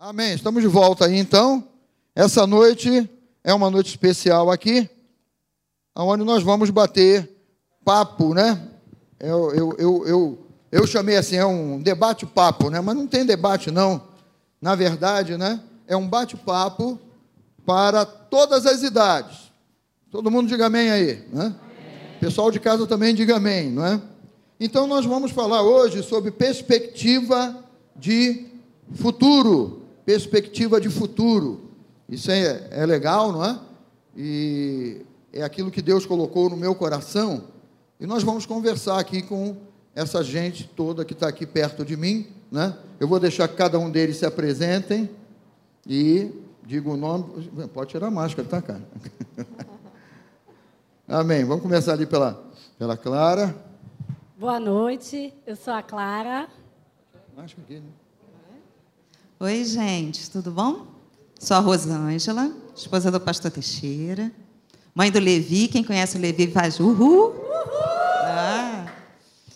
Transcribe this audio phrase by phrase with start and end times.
[0.00, 0.32] Amém.
[0.32, 1.64] Estamos de volta aí então.
[2.14, 3.10] Essa noite
[3.42, 4.88] é uma noite especial aqui,
[5.92, 7.28] onde nós vamos bater
[7.84, 8.62] papo, né?
[9.18, 12.80] Eu, eu, eu, eu, eu chamei assim, é um debate-papo, né?
[12.80, 14.00] Mas não tem debate, não.
[14.62, 15.60] Na verdade, né?
[15.84, 16.96] É um bate-papo
[17.66, 19.50] para todas as idades.
[20.12, 21.52] Todo mundo diga amém aí, né?
[22.20, 24.00] Pessoal de casa também diga amém, não é?
[24.60, 27.64] Então nós vamos falar hoje sobre perspectiva
[27.96, 28.46] de
[28.94, 31.68] futuro perspectiva de futuro.
[32.08, 33.58] Isso é, é legal, não é?
[34.16, 37.44] E é aquilo que Deus colocou no meu coração.
[38.00, 39.54] E nós vamos conversar aqui com
[39.94, 42.26] essa gente toda que está aqui perto de mim.
[42.50, 42.74] Né?
[42.98, 45.10] Eu vou deixar que cada um deles se apresentem
[45.86, 46.32] e
[46.64, 47.50] digo o nome.
[47.74, 48.82] Pode tirar a máscara, tá, cara?
[51.06, 51.44] Amém.
[51.44, 52.42] Vamos começar ali pela,
[52.78, 53.54] pela Clara.
[54.38, 56.48] Boa noite, eu sou a Clara.
[57.36, 57.97] Máscara aqui, né?
[59.40, 60.84] Oi, gente, tudo bom?
[61.38, 64.32] Sou a Rosângela, esposa do pastor Teixeira,
[64.92, 65.68] mãe do Levi.
[65.68, 67.28] Quem conhece o Levi faz uhul.
[67.28, 67.34] uhul.
[68.24, 68.86] Ah,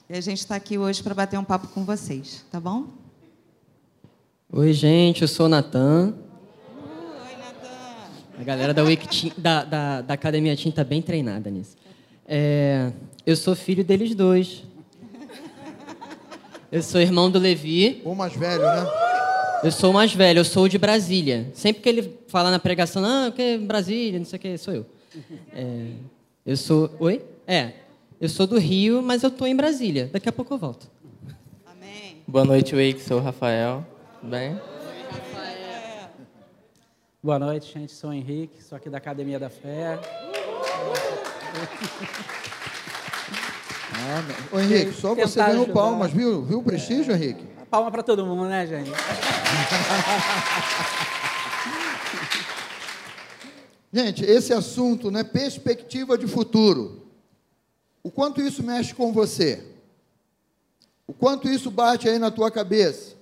[0.09, 2.85] e a gente está aqui hoje para bater um papo com vocês, tá bom?
[4.53, 6.15] Oi, gente, eu sou o Natan.
[6.77, 8.39] oi, Natan.
[8.39, 11.77] A galera da, Wiki, da, da, da Academia Team está bem treinada nisso.
[12.25, 12.93] É,
[13.27, 14.63] eu sou filho deles dois.
[16.71, 18.01] Eu sou irmão do Levi.
[18.05, 19.12] O mais velho, né?
[19.63, 21.49] Eu sou o mais velho, eu sou de Brasília.
[21.55, 24.59] Sempre que ele fala na pregação, ah, o que é Brasília, não sei o que,
[24.59, 24.87] sou eu.
[25.55, 25.87] É,
[26.45, 26.91] eu sou.
[26.99, 27.23] Oi?
[27.47, 27.73] É.
[28.21, 30.11] Eu sou do Rio, mas eu estou em Brasília.
[30.13, 30.91] Daqui a pouco eu volto.
[31.65, 32.17] Amém.
[32.27, 33.01] Boa noite, Wake.
[33.01, 33.87] Sou o Rafael.
[34.21, 34.51] Tudo bem?
[34.51, 34.59] Oi,
[35.11, 36.11] Rafael.
[37.23, 37.93] Boa noite, gente.
[37.93, 40.01] Sou o Henrique, sou aqui da Academia da Fé.
[43.95, 46.43] Ah, Ô, Henrique, só você ganhou palmas, viu?
[46.43, 47.52] Viu o prestígio, Henrique?
[47.73, 48.91] Palma para todo mundo, né, gente?
[53.91, 57.07] Gente, esse assunto, né, perspectiva de futuro.
[58.03, 59.65] O quanto isso mexe com você?
[61.07, 63.17] O quanto isso bate aí na tua cabeça?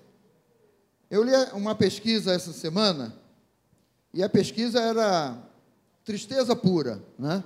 [1.09, 3.15] Eu li uma pesquisa essa semana
[4.13, 5.39] e a pesquisa era
[6.05, 7.45] tristeza pura, né?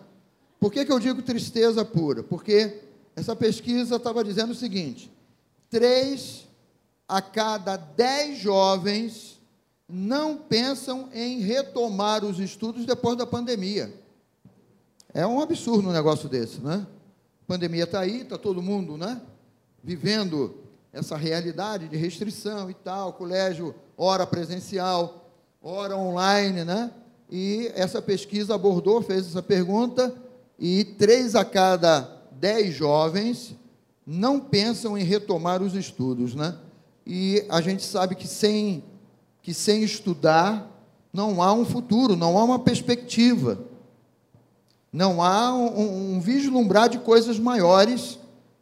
[0.58, 2.22] Por que, que eu digo tristeza pura?
[2.22, 2.80] Porque
[3.14, 5.12] essa pesquisa estava dizendo o seguinte:
[5.68, 6.44] três
[7.08, 9.40] a cada dez jovens
[9.88, 13.92] não pensam em retomar os estudos depois da pandemia.
[15.12, 16.86] É um absurdo um negócio desse, né?
[17.44, 19.20] A pandemia está aí, está todo mundo, né?
[19.82, 20.56] Vivendo
[20.92, 25.30] essa realidade de restrição e tal, colégio, hora presencial,
[25.62, 26.90] hora online, né?
[27.30, 30.14] E essa pesquisa abordou, fez essa pergunta,
[30.58, 33.54] e três a cada dez jovens
[34.06, 36.56] não pensam em retomar os estudos, né?
[37.06, 38.82] E a gente sabe que sem,
[39.42, 40.70] que sem estudar
[41.12, 43.58] não há um futuro, não há uma perspectiva,
[44.92, 48.18] não há um, um vislumbrar de coisas maiores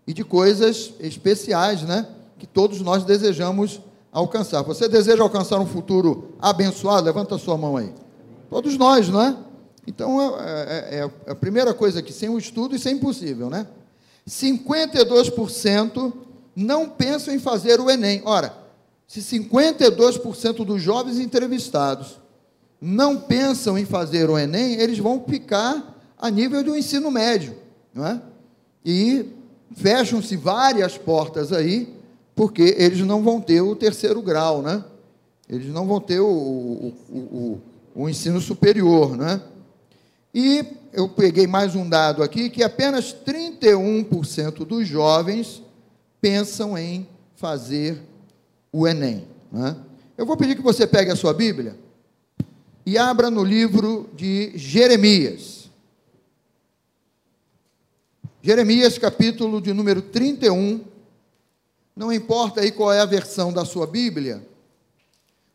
[0.07, 2.07] e de coisas especiais, né?
[2.39, 3.81] Que todos nós desejamos
[4.11, 4.63] alcançar.
[4.63, 7.07] Você deseja alcançar um futuro abençoado?
[7.07, 7.93] Levanta a sua mão aí.
[8.51, 9.37] Todos nós, não é?
[9.87, 13.49] Então, é, é, é, é a primeira coisa que sem o estudo isso é impossível,
[13.49, 13.67] né?
[14.29, 16.13] 52%
[16.55, 18.23] não pensam em fazer o Enem.
[18.25, 18.55] Ora,
[19.07, 22.21] se 52% dos jovens entrevistados
[22.81, 27.55] não pensam em fazer o Enem, eles vão ficar a nível do ensino médio,
[27.95, 28.21] não é?
[28.85, 29.27] E
[29.75, 31.95] fecham-se várias portas aí,
[32.35, 34.85] porque eles não vão ter o terceiro grau, né?
[35.49, 37.61] Eles não vão ter o, o, o,
[37.95, 39.41] o ensino superior, né?
[40.35, 45.63] E eu peguei mais um dado aqui, que apenas 31% dos jovens
[46.23, 48.01] pensam em fazer
[48.71, 49.27] o Enem.
[49.51, 49.77] Né?
[50.17, 51.77] Eu vou pedir que você pegue a sua Bíblia
[52.87, 55.69] e abra no livro de Jeremias.
[58.41, 60.85] Jeremias, capítulo de número 31.
[61.95, 64.47] Não importa aí qual é a versão da sua Bíblia,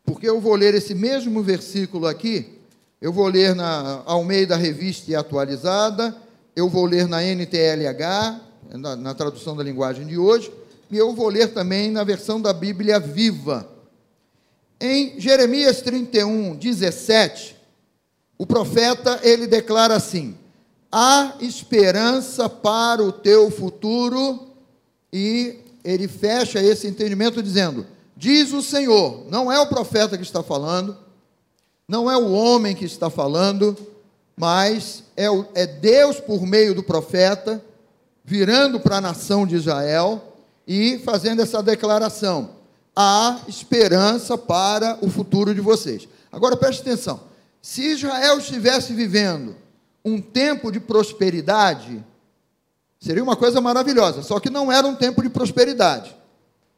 [0.04, 2.58] porque eu vou ler esse mesmo versículo aqui.
[3.00, 6.14] Eu vou ler na Almeida Revista e Atualizada,
[6.54, 10.52] eu vou ler na NTLH, na, na tradução da linguagem de hoje,
[10.90, 13.68] e eu vou ler também na versão da Bíblia Viva.
[14.80, 17.56] Em Jeremias 31, 17,
[18.36, 20.36] o profeta ele declara assim:
[20.90, 24.48] há esperança para o teu futuro,
[25.12, 27.86] e ele fecha esse entendimento dizendo:
[28.16, 30.96] diz o Senhor, não é o profeta que está falando,
[31.88, 33.76] não é o homem que está falando,
[34.36, 37.62] mas é, o, é Deus por meio do profeta,
[38.28, 40.36] virando para a nação de Israel
[40.66, 42.50] e fazendo essa declaração:
[42.94, 46.06] há esperança para o futuro de vocês.
[46.30, 47.20] Agora preste atenção:
[47.62, 49.56] se Israel estivesse vivendo
[50.04, 52.04] um tempo de prosperidade,
[53.00, 56.14] seria uma coisa maravilhosa, só que não era um tempo de prosperidade.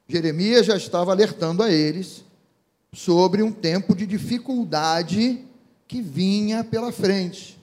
[0.07, 2.25] Jeremias já estava alertando a eles
[2.93, 5.45] sobre um tempo de dificuldade
[5.89, 7.60] que vinha pela frente.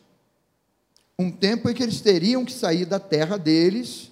[1.18, 4.12] Um tempo em que eles teriam que sair da terra deles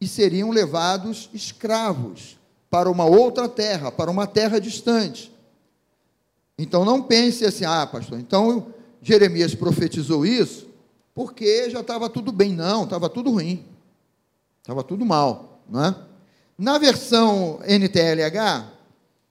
[0.00, 2.38] e seriam levados escravos
[2.70, 5.32] para uma outra terra, para uma terra distante.
[6.58, 8.68] Então não pense assim, ah, pastor, então
[9.02, 10.66] Jeremias profetizou isso
[11.14, 12.52] porque já estava tudo bem.
[12.52, 13.64] Não, estava tudo ruim.
[14.60, 15.94] Estava tudo mal, não é?
[16.58, 18.70] Na versão NTLH,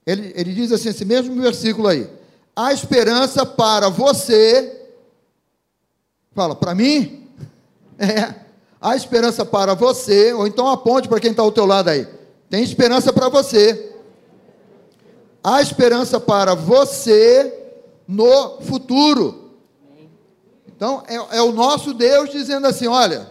[0.04, 2.08] ele, ele diz assim, esse mesmo versículo aí.
[2.54, 4.85] A esperança para você.
[6.36, 7.22] Fala, para mim?
[7.98, 8.34] É.
[8.78, 12.06] A esperança para você, ou então aponte para quem está ao teu lado aí.
[12.50, 13.90] Tem esperança para você.
[15.42, 17.72] Há esperança para você
[18.06, 19.52] no futuro.
[20.68, 23.26] Então, é, é, o nosso Deus dizendo assim: olha,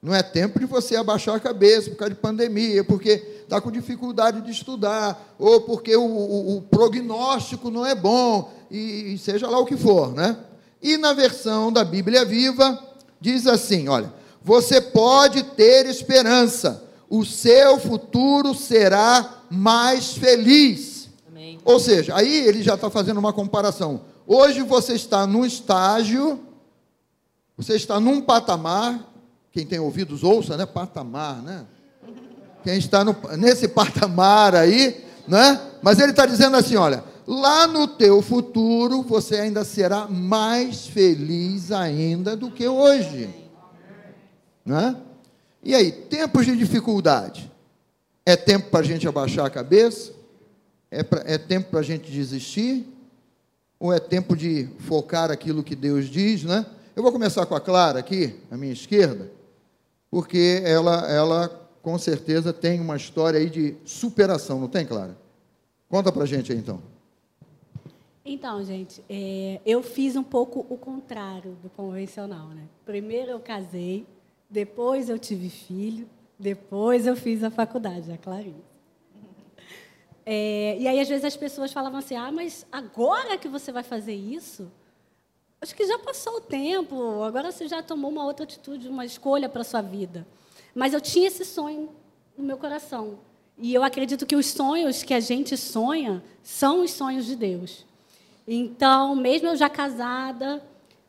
[0.00, 3.70] não é tempo de você abaixar a cabeça por causa de pandemia, porque está com
[3.70, 9.46] dificuldade de estudar, ou porque o, o, o prognóstico não é bom, e, e seja
[9.46, 10.38] lá o que for, né?
[10.82, 12.78] E na versão da Bíblia Viva,
[13.20, 14.12] diz assim: olha,
[14.42, 21.08] você pode ter esperança o seu futuro será mais feliz.
[21.28, 21.58] Amém.
[21.64, 24.02] Ou seja, aí ele já está fazendo uma comparação.
[24.26, 26.40] Hoje você está num estágio,
[27.56, 29.00] você está num patamar,
[29.52, 30.66] quem tem ouvidos ouça, né?
[30.66, 31.64] Patamar, né?
[32.64, 35.60] Quem está no, nesse patamar aí, né?
[35.80, 41.72] Mas ele está dizendo assim: olha, lá no teu futuro você ainda será mais feliz
[41.72, 43.28] ainda do que hoje.
[44.64, 44.96] Né?
[45.62, 47.50] E aí, tempos de dificuldade?
[48.24, 50.12] É tempo para a gente abaixar a cabeça?
[50.90, 52.86] É, pra, é tempo para a gente desistir?
[53.78, 56.64] Ou é tempo de focar aquilo que Deus diz, né?
[56.94, 59.30] Eu vou começar com a Clara aqui, à minha esquerda,
[60.10, 65.16] porque ela, ela com certeza tem uma história aí de superação, não tem, Clara?
[65.88, 66.80] Conta para a gente aí, então.
[68.28, 72.64] Então, gente, é, eu fiz um pouco o contrário do convencional, né?
[72.84, 74.04] Primeiro eu casei,
[74.50, 78.54] depois eu tive filho, depois eu fiz a faculdade, a Clarice.
[80.28, 83.84] É, e aí, às vezes, as pessoas falavam assim: ah, mas agora que você vai
[83.84, 84.68] fazer isso?
[85.60, 89.48] Acho que já passou o tempo, agora você já tomou uma outra atitude, uma escolha
[89.48, 90.26] para a sua vida.
[90.74, 91.90] Mas eu tinha esse sonho
[92.36, 93.20] no meu coração.
[93.56, 97.86] E eu acredito que os sonhos que a gente sonha são os sonhos de Deus.
[98.46, 100.62] Então, mesmo eu já casada,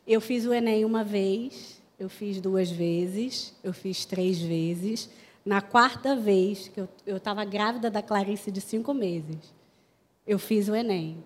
[0.07, 5.09] eu fiz o Enem uma vez, eu fiz duas vezes, eu fiz três vezes.
[5.45, 9.53] Na quarta vez, que eu estava grávida da Clarice de cinco meses,
[10.25, 11.23] eu fiz o Enem.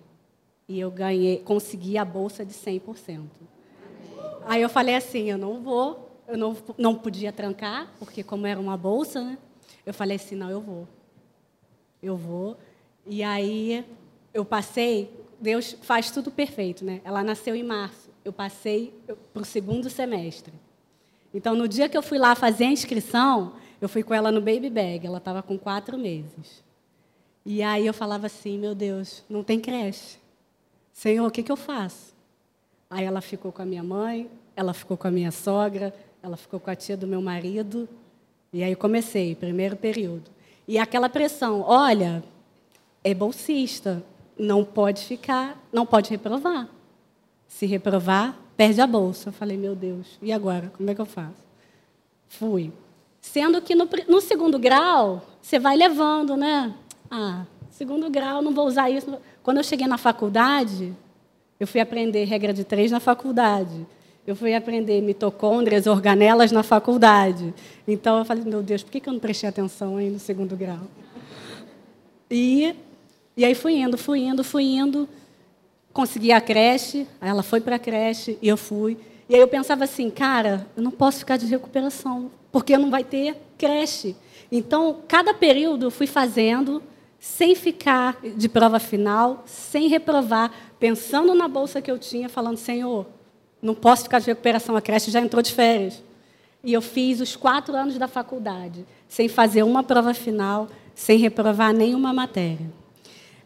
[0.68, 3.24] E eu ganhei, consegui a bolsa de 100%.
[4.44, 8.60] Aí eu falei assim, eu não vou, eu não, não podia trancar, porque como era
[8.60, 9.38] uma bolsa, né?
[9.84, 10.88] Eu falei assim, não, eu vou.
[12.02, 12.56] Eu vou.
[13.06, 13.84] E aí
[14.32, 15.10] eu passei,
[15.42, 17.00] Deus faz tudo perfeito, né?
[17.04, 18.94] Ela nasceu em março eu passei
[19.32, 20.52] para o segundo semestre.
[21.34, 24.40] Então, no dia que eu fui lá fazer a inscrição, eu fui com ela no
[24.40, 26.62] baby bag, ela estava com quatro meses.
[27.44, 30.18] E aí eu falava assim, meu Deus, não tem creche.
[30.92, 32.12] Senhor, o que, que eu faço?
[32.88, 36.60] Aí ela ficou com a minha mãe, ela ficou com a minha sogra, ela ficou
[36.60, 37.88] com a tia do meu marido.
[38.52, 40.30] E aí comecei, primeiro período.
[40.68, 42.22] E aquela pressão, olha,
[43.02, 44.04] é bolsista,
[44.38, 46.68] não pode ficar, não pode reprovar.
[47.46, 49.28] Se reprovar, perde a bolsa.
[49.28, 50.72] Eu falei, meu Deus, e agora?
[50.76, 51.42] Como é que eu faço?
[52.28, 52.72] Fui.
[53.20, 56.74] Sendo que no, no segundo grau, você vai levando, né?
[57.10, 59.16] Ah, segundo grau, não vou usar isso.
[59.42, 60.92] Quando eu cheguei na faculdade,
[61.60, 63.86] eu fui aprender regra de três na faculdade.
[64.26, 67.52] Eu fui aprender mitocôndrias, organelas na faculdade.
[67.86, 70.80] Então eu falei, meu Deus, por que eu não prestei atenção aí no segundo grau?
[72.30, 72.74] E,
[73.36, 75.08] e aí fui indo, fui indo, fui indo
[75.92, 78.96] consegui a creche, ela foi para a creche e eu fui.
[79.28, 83.04] E aí eu pensava assim, cara, eu não posso ficar de recuperação, porque não vai
[83.04, 84.16] ter creche.
[84.50, 86.82] Então, cada período eu fui fazendo,
[87.18, 93.06] sem ficar de prova final, sem reprovar, pensando na bolsa que eu tinha, falando, Senhor,
[93.60, 96.02] não posso ficar de recuperação, a creche já entrou de férias.
[96.64, 101.72] E eu fiz os quatro anos da faculdade, sem fazer uma prova final, sem reprovar
[101.72, 102.81] nenhuma matéria.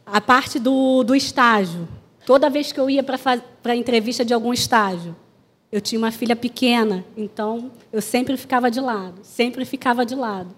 [0.06, 1.86] A parte do, do estágio,
[2.26, 5.14] Toda vez que eu ia para a entrevista de algum estágio,
[5.70, 10.52] eu tinha uma filha pequena, então eu sempre ficava de lado, sempre ficava de lado.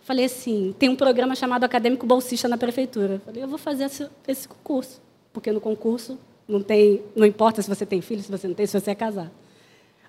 [0.00, 3.20] Falei assim, tem um programa chamado Acadêmico Bolsista na Prefeitura.
[3.22, 7.68] Falei, eu vou fazer esse, esse concurso, porque no concurso não, tem, não importa se
[7.68, 9.30] você tem filho, se você não tem, se você é casado.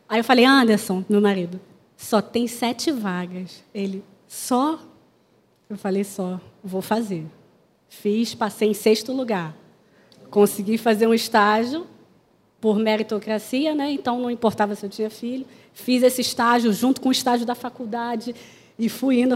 [0.07, 1.59] Aí eu falei, Anderson, meu marido,
[1.97, 3.61] só tem sete vagas.
[3.75, 4.79] Ele, só?
[5.69, 7.25] Eu falei, só, vou fazer.
[7.91, 9.53] Fiz, passei em sexto lugar.
[10.29, 11.85] Consegui fazer um estágio
[12.59, 13.91] por meritocracia, né?
[13.91, 15.45] então não importava se eu tinha filho.
[15.73, 18.33] Fiz esse estágio junto com o estágio da faculdade
[18.79, 19.35] e fui indo,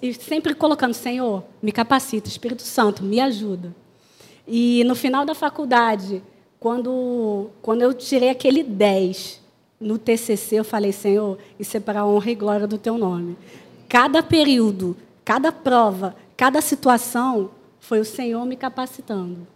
[0.00, 3.74] e sempre colocando, Senhor, me capacita, Espírito Santo, me ajuda.
[4.46, 6.22] E no final da faculdade,
[6.60, 9.42] quando, quando eu tirei aquele 10
[9.80, 13.36] no TCC, eu falei, Senhor, isso é para a honra e glória do Teu nome.
[13.88, 17.50] Cada período, cada prova, cada situação,
[17.86, 19.46] foi o Senhor me capacitando.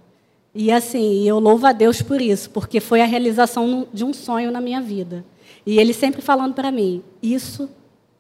[0.55, 4.53] E assim, eu louvo a Deus por isso, porque foi a realização de um sonho
[4.53, 5.25] na minha vida.
[5.67, 7.69] E Ele sempre falando para mim: isso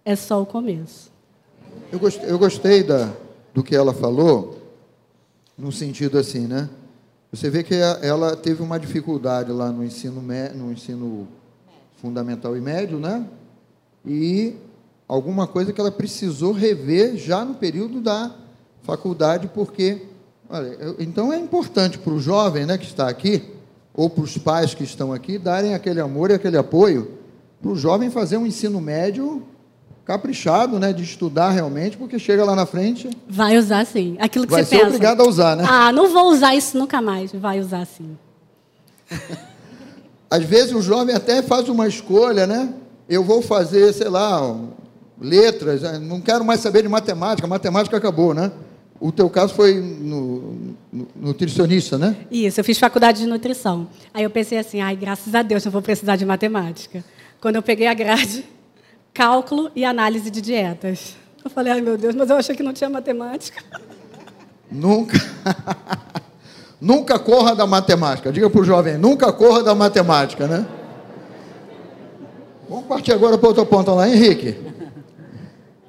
[0.04, 1.12] é só o começo.
[1.92, 3.12] Eu gostei, eu gostei da,
[3.54, 4.60] do que ela falou,
[5.56, 6.68] no sentido assim, né?
[7.30, 10.20] Você vê que ela teve uma dificuldade lá no ensino,
[10.56, 11.28] no ensino
[12.02, 13.24] fundamental e médio, né?
[14.04, 14.56] E
[15.06, 18.34] alguma coisa que ela precisou rever já no período da
[18.90, 20.02] faculdade, porque
[20.52, 23.44] Olha, então é importante para o jovem né, que está aqui,
[23.94, 27.12] ou para os pais que estão aqui, darem aquele amor e aquele apoio
[27.62, 29.44] para o jovem fazer um ensino médio
[30.04, 33.08] caprichado, né, de estudar realmente, porque chega lá na frente.
[33.28, 34.16] Vai usar sim.
[34.18, 34.88] Aquilo que vai você ser pensa.
[34.88, 35.64] obrigado a usar, né?
[35.68, 37.30] Ah, não vou usar isso nunca mais.
[37.32, 38.18] Vai usar sim.
[40.28, 42.74] Às vezes o jovem até faz uma escolha, né?
[43.08, 44.56] Eu vou fazer, sei lá,
[45.20, 48.50] letras, não quero mais saber de matemática, matemática acabou, né?
[49.00, 52.14] O teu caso foi no, no, nutricionista, né?
[52.30, 53.88] Isso, eu fiz faculdade de nutrição.
[54.12, 57.02] Aí eu pensei assim, ai, graças a Deus, eu vou precisar de matemática.
[57.40, 58.44] Quando eu peguei a grade,
[59.14, 61.16] cálculo e análise de dietas.
[61.42, 63.64] Eu falei, ai meu Deus, mas eu achei que não tinha matemática.
[64.70, 65.18] Nunca.
[66.80, 68.30] nunca corra da matemática.
[68.30, 70.64] Diga para o jovem, nunca corra da matemática, né?
[72.68, 74.56] Vamos partir agora para outro ponto lá, Henrique.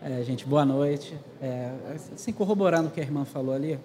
[0.02, 1.14] É, gente, boa noite.
[1.42, 1.72] É,
[2.14, 3.80] assim, corroborando o que a irmã falou ali,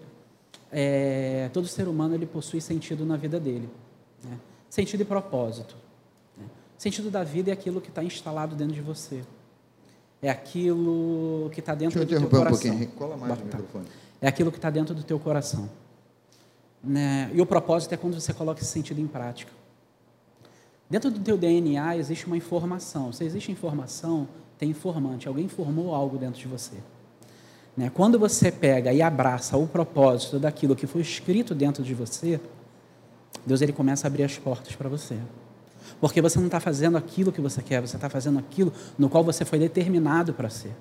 [0.70, 3.70] é, todo ser humano ele possui sentido na vida dele.
[4.22, 4.38] Né?
[4.68, 5.74] Sentido e propósito.
[6.36, 6.44] Né?
[6.76, 9.22] Sentido da vida é aquilo que está instalado dentro de você.
[10.20, 12.74] É aquilo que está dentro do teu coração.
[12.74, 13.58] Um Cola mais tá.
[14.20, 15.68] É aquilo que está dentro do teu coração.
[16.82, 17.30] Né?
[17.32, 19.52] E o propósito é quando você coloca esse sentido em prática.
[20.88, 23.12] Dentro do teu DNA existe uma informação.
[23.12, 26.76] Se existe informação, tem informante, alguém informou algo dentro de você.
[27.76, 27.90] Né?
[27.92, 32.40] Quando você pega e abraça o propósito daquilo que foi escrito dentro de você,
[33.44, 35.16] Deus ele começa a abrir as portas para você.
[36.00, 39.22] Porque você não está fazendo aquilo que você quer, você está fazendo aquilo no qual
[39.22, 40.74] você foi determinado para ser.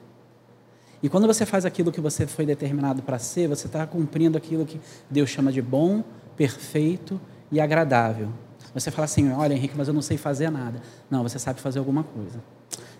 [1.03, 4.65] E quando você faz aquilo que você foi determinado para ser, você está cumprindo aquilo
[4.65, 6.03] que Deus chama de bom,
[6.35, 7.19] perfeito
[7.51, 8.29] e agradável.
[8.73, 10.81] Você fala assim: olha, Henrique, mas eu não sei fazer nada.
[11.09, 12.43] Não, você sabe fazer alguma coisa.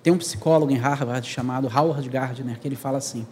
[0.04, 3.26] Tem um psicólogo em Harvard chamado Howard Gardner que ele fala assim: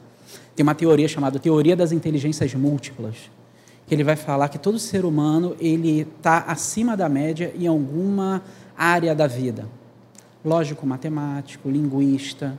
[0.55, 3.15] tem uma teoria chamada teoria das inteligências múltiplas,
[3.87, 8.43] que ele vai falar que todo ser humano ele está acima da média em alguma
[8.77, 9.65] área da vida.
[10.43, 12.57] Lógico, matemático, linguista,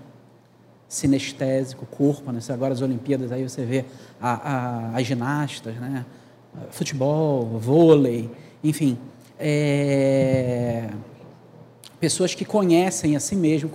[0.89, 2.41] sinestésico, corpo, né?
[2.51, 3.85] agora as Olimpíadas aí você vê
[4.21, 4.51] a,
[4.93, 6.05] a, as ginastas, né?
[6.71, 8.31] futebol, vôlei,
[8.63, 8.99] enfim.
[9.39, 10.89] É
[12.05, 13.71] pessoas que conhecem a si mesmo,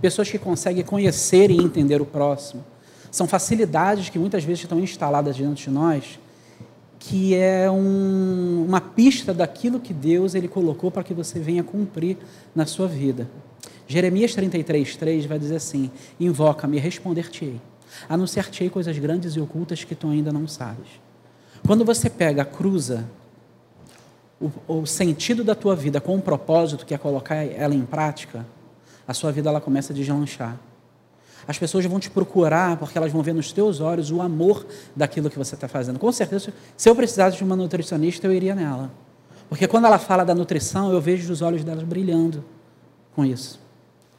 [0.00, 2.64] pessoas que conseguem conhecer e entender o próximo.
[3.12, 6.18] São facilidades que muitas vezes estão instaladas diante de nós,
[6.98, 12.16] que é um, uma pista daquilo que Deus ele colocou para que você venha cumprir
[12.54, 13.28] na sua vida.
[13.86, 17.60] Jeremias 33, 3 vai dizer assim: Invoca-me responder-te-ei.
[18.08, 20.88] Anunciar-te-ei coisas grandes e ocultas que tu ainda não sabes.
[21.66, 23.04] Quando você pega, cruza
[24.40, 24.50] o,
[24.80, 28.46] o sentido da tua vida com um propósito, que é colocar ela em prática,
[29.06, 30.58] a sua vida ela começa a deslanchar.
[31.46, 35.28] As pessoas vão te procurar porque elas vão ver nos teus olhos o amor daquilo
[35.28, 35.98] que você está fazendo.
[35.98, 38.90] Com certeza, se eu precisasse de uma nutricionista, eu iria nela.
[39.48, 42.44] Porque quando ela fala da nutrição, eu vejo os olhos delas brilhando
[43.14, 43.60] com isso.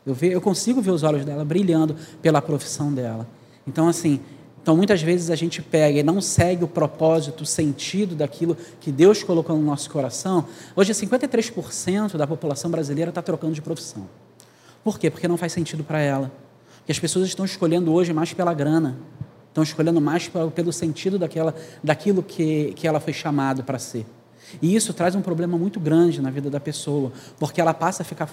[0.06, 3.28] Eu, ve, eu consigo ver os olhos dela brilhando pela profissão dela.
[3.66, 4.20] Então, assim,
[4.64, 8.94] então, muitas vezes a gente pega e não segue o propósito, o sentido daquilo que
[8.94, 10.46] Deus colocou no nosso coração.
[10.74, 14.08] Hoje, 53% da população brasileira está trocando de profissão.
[14.82, 15.10] Por quê?
[15.10, 16.32] Porque não faz sentido para ela.
[16.84, 18.98] Porque as pessoas estão escolhendo hoje mais pela grana,
[19.48, 24.06] estão escolhendo mais pelo sentido daquela, daquilo que, que ela foi chamada para ser.
[24.62, 28.06] E isso traz um problema muito grande na vida da pessoa, porque ela passa a
[28.06, 28.30] ficar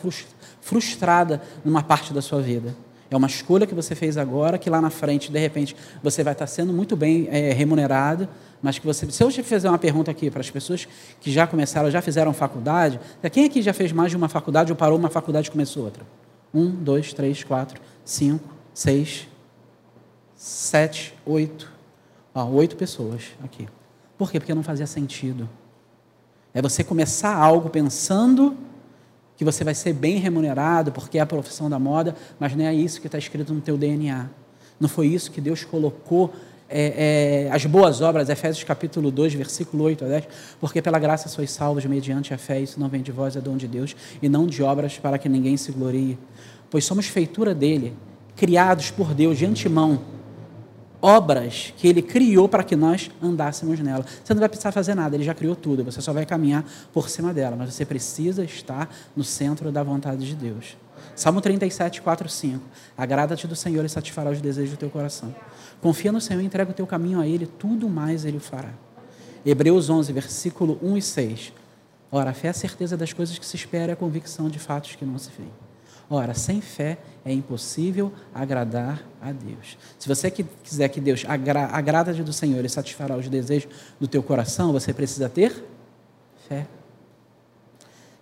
[0.60, 2.74] frustrada numa parte da sua vida.
[3.08, 6.32] É uma escolha que você fez agora, que lá na frente, de repente, você vai
[6.32, 8.28] estar sendo muito bem é, remunerado,
[8.60, 9.08] mas que você.
[9.10, 10.88] Se eu te fizer uma pergunta aqui para as pessoas
[11.20, 12.98] que já começaram, já fizeram faculdade,
[13.30, 16.04] quem aqui já fez mais de uma faculdade ou parou uma faculdade e começou outra?
[16.52, 19.28] Um, dois, três, quatro, cinco, seis,
[20.36, 21.70] sete, oito.
[22.34, 23.68] Ó, oito pessoas aqui.
[24.16, 24.38] Por quê?
[24.38, 25.48] Porque não fazia sentido.
[26.52, 28.56] É você começar algo pensando
[29.36, 32.74] que você vai ser bem remunerado porque é a profissão da moda, mas não é
[32.74, 34.28] isso que está escrito no teu DNA.
[34.78, 36.32] Não foi isso que Deus colocou
[36.68, 40.28] é, é, as boas obras, Efésios capítulo 2, versículo 8 a 10,
[40.60, 43.56] porque pela graça sois salvos mediante a fé, isso não vem de vós, é dom
[43.56, 46.16] de Deus, e não de obras para que ninguém se glorie,
[46.70, 47.94] pois somos feitura dele,
[48.36, 50.00] criados por Deus de antemão,
[51.02, 54.04] obras que ele criou para que nós andássemos nela.
[54.22, 57.08] Você não vai precisar fazer nada, ele já criou tudo, você só vai caminhar por
[57.08, 60.76] cima dela, mas você precisa estar no centro da vontade de Deus.
[61.16, 62.60] Salmo 37, 4, 5.
[62.96, 65.34] Agrada-te do Senhor e satisfará os desejos do teu coração.
[65.80, 68.70] Confia no Senhor e entrega o teu caminho a Ele, tudo mais Ele fará.
[69.44, 71.52] Hebreus 11, versículo 1 e 6.
[72.12, 74.58] Ora, a fé é a certeza das coisas que se espera e a convicção de
[74.58, 75.50] fatos que não se veem.
[76.12, 79.78] Ora, sem fé é impossível agradar a Deus.
[79.96, 84.20] Se você quiser que Deus agra agrada-te do Senhor e satisfará os desejos do teu
[84.20, 85.64] coração, você precisa ter
[86.48, 86.66] fé.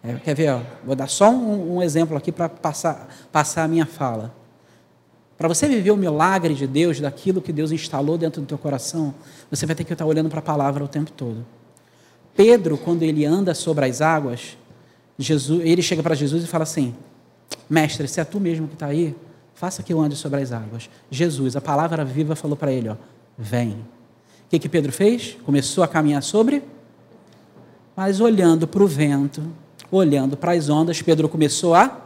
[0.05, 0.51] É, quer ver?
[0.51, 4.35] Ó, vou dar só um, um exemplo aqui para passar, passar a minha fala.
[5.39, 9.15] Para você viver o milagre de Deus, daquilo que Deus instalou dentro do teu coração,
[9.51, 11.47] você vai ter que estar olhando para a palavra o tempo todo.
[12.37, 14.59] Pedro, quando ele anda sobre as águas,
[15.19, 16.95] Jesus, ele chega para Jesus e fala assim:
[17.69, 19.15] Mestre, se é tu mesmo que está aí,
[19.55, 20.89] faça que eu ande sobre as águas.
[21.11, 22.97] Jesus, a palavra viva, falou para ele: ó,
[23.39, 23.71] Vem.
[23.71, 25.37] O que, que Pedro fez?
[25.45, 26.65] Começou a caminhar sobre,
[27.95, 29.43] mas olhando para o vento,
[29.93, 32.01] olhando para as ondas, Pedro começou a.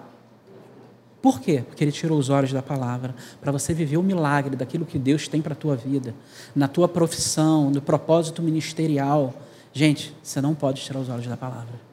[1.22, 1.62] Por quê?
[1.66, 5.28] Porque ele tirou os olhos da palavra, para você viver o milagre daquilo que Deus
[5.28, 6.14] tem para a tua vida,
[6.54, 9.32] na tua profissão, no propósito ministerial.
[9.72, 11.91] Gente, você não pode tirar os olhos da palavra.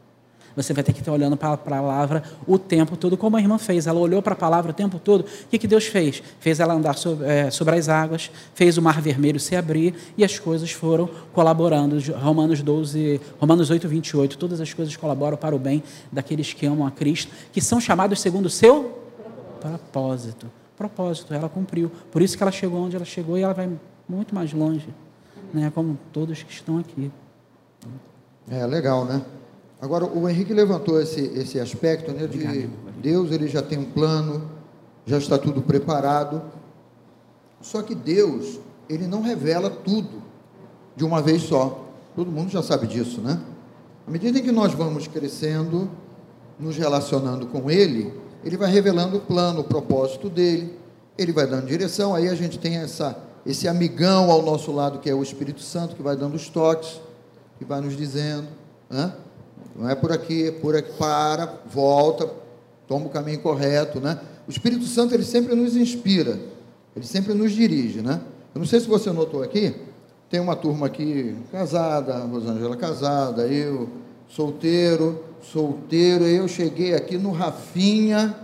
[0.62, 3.58] Você vai ter que estar olhando para a palavra o tempo todo, como a irmã
[3.58, 3.88] fez.
[3.88, 5.22] Ela olhou para a palavra o tempo todo.
[5.22, 6.22] O que, que Deus fez?
[6.40, 10.24] Fez ela andar sobre, é, sobre as águas, fez o mar vermelho se abrir e
[10.24, 11.98] as coisas foram colaborando.
[12.14, 14.38] Romanos 12, Romanos 8, 28.
[14.38, 15.82] Todas as coisas colaboram para o bem
[16.12, 19.00] daqueles que amam a Cristo, que são chamados segundo o seu
[19.60, 20.48] propósito.
[20.78, 21.92] Propósito, ela cumpriu.
[22.12, 23.70] Por isso que ela chegou onde ela chegou e ela vai
[24.08, 24.88] muito mais longe,
[25.54, 25.72] né?
[25.74, 27.12] como todos que estão aqui.
[28.50, 29.22] É legal, né?
[29.82, 32.70] Agora, o Henrique levantou esse, esse aspecto né, de
[33.02, 34.50] Deus, ele já tem um plano,
[35.06, 36.42] já está tudo preparado.
[37.62, 40.22] Só que Deus, ele não revela tudo
[40.96, 41.86] de uma vez só.
[42.14, 43.40] Todo mundo já sabe disso, né?
[44.06, 45.90] À medida que nós vamos crescendo,
[46.60, 48.14] nos relacionando com Ele,
[48.44, 50.78] Ele vai revelando o plano, o propósito dele,
[51.18, 52.14] Ele vai dando direção.
[52.14, 55.96] Aí a gente tem essa, esse amigão ao nosso lado, que é o Espírito Santo,
[55.96, 57.00] que vai dando os toques,
[57.58, 58.48] que vai nos dizendo,
[58.90, 59.14] né?
[59.80, 62.30] Não é por aqui, é por aqui, para, volta,
[62.86, 64.20] toma o caminho correto, né?
[64.46, 66.38] O Espírito Santo, ele sempre nos inspira,
[66.94, 68.20] ele sempre nos dirige, né?
[68.54, 69.74] Eu não sei se você notou aqui,
[70.30, 73.88] tem uma turma aqui casada, Rosângela casada, eu
[74.28, 78.36] solteiro, solteiro, eu cheguei aqui no Rafinha,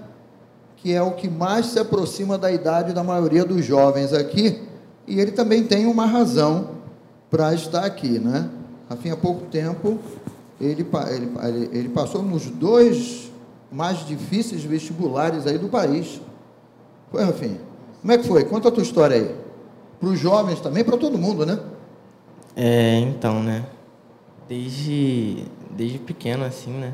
[0.78, 4.62] que é o que mais se aproxima da idade da maioria dos jovens aqui,
[5.06, 6.76] e ele também tem uma razão
[7.30, 8.50] para estar aqui, né?
[8.90, 10.00] Rafinha há pouco tempo
[10.60, 10.86] ele,
[11.44, 13.32] ele, ele passou nos dois
[13.72, 16.22] mais difíceis vestibulares aí do país.
[17.12, 17.60] Foi, Rafinha?
[18.02, 18.44] Como é que foi?
[18.46, 19.36] Conta a tua história aí.
[20.00, 21.60] Para os jovens também, para todo mundo, né?
[22.56, 23.66] É, então, né?
[24.48, 26.94] Desde, desde pequeno, assim, né?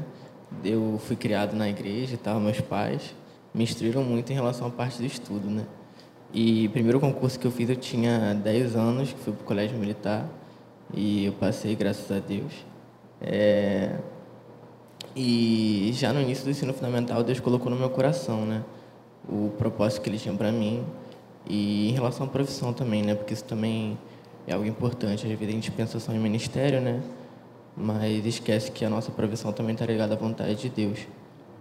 [0.63, 3.13] Eu fui criado na igreja e tal, meus pais
[3.53, 5.65] me instruíram muito em relação à parte do estudo, né?
[6.33, 9.45] E o primeiro concurso que eu fiz eu tinha 10 anos, que foi para o
[9.45, 10.25] colégio militar,
[10.93, 12.53] e eu passei, graças a Deus.
[13.21, 13.95] É...
[15.15, 18.63] E já no início do ensino fundamental, Deus colocou no meu coração, né?
[19.27, 20.83] O propósito que Ele tinha para mim.
[21.47, 23.13] E em relação à profissão também, né?
[23.15, 23.97] Porque isso também
[24.47, 25.25] é algo importante.
[25.25, 27.01] Às vezes a gente pensa só em ministério, né?
[27.75, 30.99] Mas esquece que a nossa profissão também está ligada à vontade de Deus.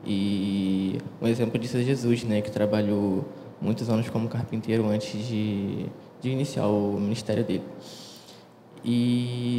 [0.05, 2.41] E um exemplo disso é Jesus, né?
[2.41, 3.25] Que trabalhou
[3.61, 5.87] muitos anos como carpinteiro antes de,
[6.21, 7.65] de iniciar o ministério dele.
[8.85, 9.50] E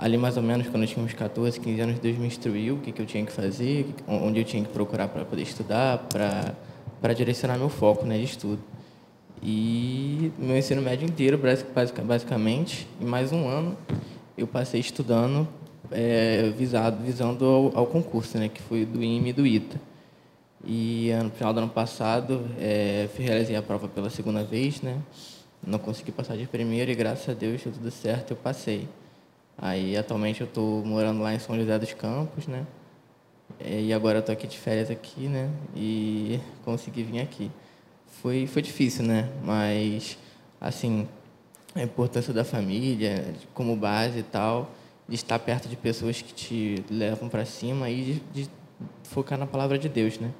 [0.00, 2.78] ali mais ou menos quando eu tinha uns 14, 15 anos, Deus me instruiu o
[2.78, 7.12] que, que eu tinha que fazer, onde eu tinha que procurar para poder estudar, para
[7.12, 8.58] direcionar meu foco né, de estudo.
[9.42, 11.38] E meu ensino médio inteiro,
[12.02, 13.76] basicamente, em mais um ano,
[14.38, 15.46] eu passei estudando
[15.90, 19.78] é, visado, visando ao, ao, concurso, né, que foi do IME e do ITA.
[20.64, 24.98] E no final do ano passado, é, realizei a prova pela segunda vez, né?
[25.66, 28.88] Não consegui passar de primeiro e graças a Deus deu tudo certo, eu passei.
[29.62, 32.66] Aí atualmente eu estou morando lá em São José dos Campos, né?
[33.58, 35.50] É, e agora eu estou aqui de férias aqui, né?
[35.76, 37.50] E consegui vir aqui.
[38.22, 39.28] Foi, foi difícil, né?
[39.44, 40.16] Mas,
[40.58, 41.06] assim,
[41.74, 44.70] a importância da família como base e tal,
[45.06, 48.50] de estar perto de pessoas que te levam para cima e de, de,
[49.02, 50.30] focar na palavra de Deus, né?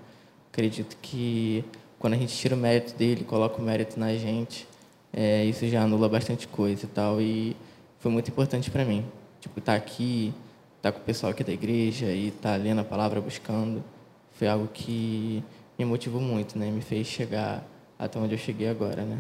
[0.50, 1.62] Acredito que
[1.98, 4.66] quando a gente tira o mérito dele, coloca o mérito na gente,
[5.12, 7.20] é, isso já anula bastante coisa e tal.
[7.20, 7.54] E
[8.00, 9.06] foi muito importante para mim,
[9.40, 10.34] tipo estar tá aqui,
[10.78, 13.84] estar tá com o pessoal aqui da igreja e estar tá lendo a palavra, buscando,
[14.32, 15.44] foi algo que
[15.78, 16.70] me motivou muito, né?
[16.70, 17.62] Me fez chegar
[17.98, 19.18] até onde eu cheguei agora, né?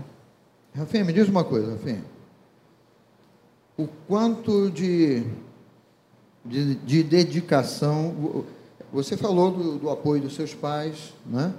[0.74, 2.02] Rafinha, me diz uma coisa, Rafinha.
[3.76, 5.24] O quanto de,
[6.44, 8.44] de, de dedicação.
[8.92, 11.52] Você falou do, do, apoio dos seus pais, né?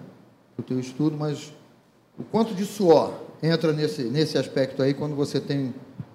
[0.58, 1.54] Do teu estudo, mas
[2.18, 5.74] o quanto de suor entra nesse, nesse aspecto aí quando você tem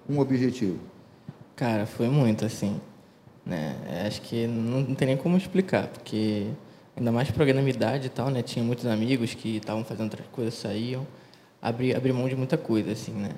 [0.09, 0.79] um objetivo?
[1.57, 2.79] Cara, foi muito assim.
[3.43, 3.75] Né?
[4.05, 6.45] Acho que não, não tem nem como explicar, porque
[6.95, 7.29] ainda mais
[7.67, 8.43] idade e tal, né?
[8.43, 11.07] Tinha muitos amigos que estavam fazendo outras coisas, saíam
[11.59, 13.31] abrir, abrir mão de muita coisa, assim, né?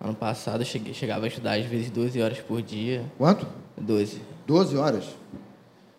[0.00, 3.04] Ano passado eu cheguei, chegava a estudar às vezes 12 horas por dia.
[3.18, 3.44] Quanto?
[3.76, 4.22] 12.
[4.46, 5.04] 12 horas?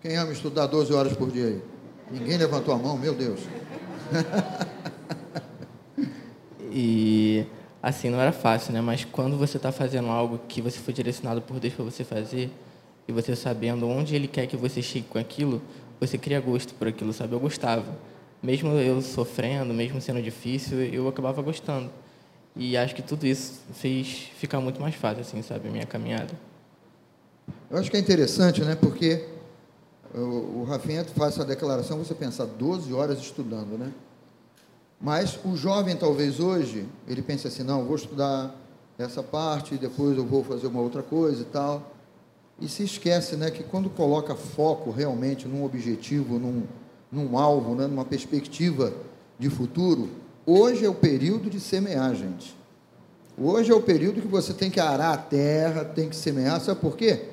[0.01, 1.61] Quem ama estudar 12 horas por dia aí?
[2.09, 3.41] Ninguém levantou a mão, meu Deus.
[6.71, 7.45] e
[7.87, 8.81] assim, não era fácil, né?
[8.81, 12.49] Mas quando você está fazendo algo que você foi direcionado por Deus para você fazer,
[13.07, 15.61] e você sabendo onde Ele quer que você chegue com aquilo,
[15.99, 17.33] você cria gosto por aquilo, sabe?
[17.33, 17.85] Eu gostava
[18.45, 21.89] mesmo eu sofrendo, mesmo sendo difícil, eu acabava gostando.
[22.55, 26.31] E acho que tudo isso fez ficar muito mais fácil, assim, sabe, a minha caminhada.
[27.69, 29.27] Eu acho que é interessante, né, porque
[30.13, 33.91] o, o Rafinha faz essa declaração, você pensa 12 horas estudando, né?
[34.99, 38.55] Mas o jovem, talvez hoje, ele pense assim, não, vou estudar
[38.97, 41.91] essa parte, depois eu vou fazer uma outra coisa e tal.
[42.59, 46.63] E se esquece, né, que quando coloca foco realmente num objetivo, num,
[47.11, 48.93] num alvo, né, numa perspectiva
[49.37, 50.09] de futuro,
[50.45, 52.55] hoje é o período de semear, gente.
[53.37, 56.61] Hoje é o período que você tem que arar a terra, tem que semear.
[56.61, 57.25] Sabe por quê?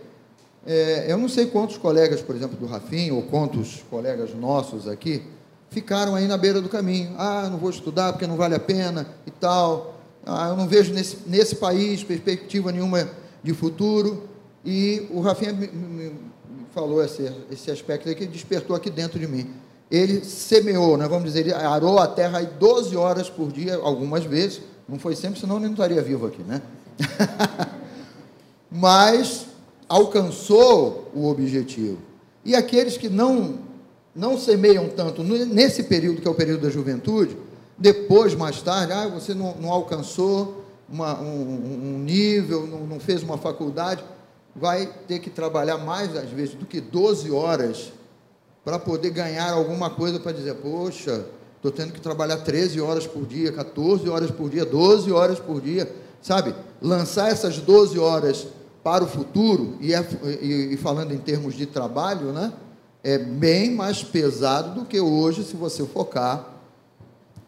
[0.66, 5.22] É, eu não sei quantos colegas, por exemplo, do Rafinho, ou quantos colegas nossos aqui,
[5.72, 7.14] ficaram aí na beira do caminho.
[7.18, 9.96] Ah, não vou estudar porque não vale a pena e tal.
[10.24, 13.08] Ah, eu não vejo nesse, nesse país perspectiva nenhuma
[13.42, 14.28] de futuro.
[14.64, 16.12] E o Rafinha me, me
[16.72, 19.50] falou esse, esse aspecto aí que despertou aqui dentro de mim
[19.92, 24.24] ele semeou, né, vamos dizer, ele arou a terra aí 12 horas por dia, algumas
[24.24, 26.62] vezes, não foi sempre, senão ele não estaria vivo aqui, né?
[28.72, 29.48] Mas
[29.86, 31.98] alcançou o objetivo.
[32.42, 33.58] E aqueles que não,
[34.14, 37.36] não semeiam tanto nesse período, que é o período da juventude,
[37.78, 43.22] depois, mais tarde, ah, você não, não alcançou uma, um, um, nível, não, não fez
[43.22, 44.04] uma faculdade,
[44.54, 47.92] vai ter que trabalhar mais, às vezes, do que 12 horas
[48.64, 51.24] para poder ganhar alguma coisa para dizer, poxa,
[51.56, 55.60] estou tendo que trabalhar 13 horas por dia, 14 horas por dia, 12 horas por
[55.60, 56.54] dia, sabe?
[56.80, 58.46] Lançar essas 12 horas
[58.84, 60.06] para o futuro, e, é,
[60.40, 62.52] e, e falando em termos de trabalho, né?
[63.04, 66.48] É bem mais pesado do que hoje, se você focar,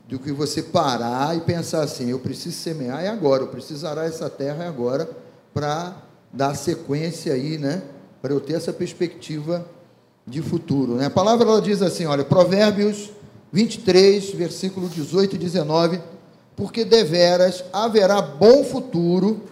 [0.08, 4.06] do que você parar e pensar assim: eu preciso semear é agora, eu preciso arar
[4.06, 5.08] essa terra é agora,
[5.52, 5.96] para
[6.32, 7.82] dar sequência aí, né?
[8.20, 9.64] Para eu ter essa perspectiva
[10.26, 10.94] de futuro.
[10.94, 11.06] Né?
[11.06, 13.10] A palavra ela diz assim, olha, Provérbios
[13.52, 16.00] 23, versículo 18 e 19,
[16.56, 19.42] porque deveras haverá bom futuro,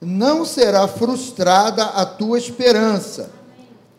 [0.00, 3.30] não será frustrada a tua esperança.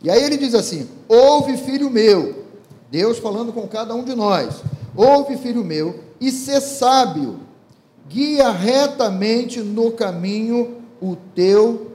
[0.02, 2.44] E aí ele diz assim: ouve, filho meu,
[2.92, 4.62] Deus falando com cada um de nós,
[4.96, 7.40] ouve, filho meu, e ser sábio,
[8.08, 11.92] guia retamente no caminho o teu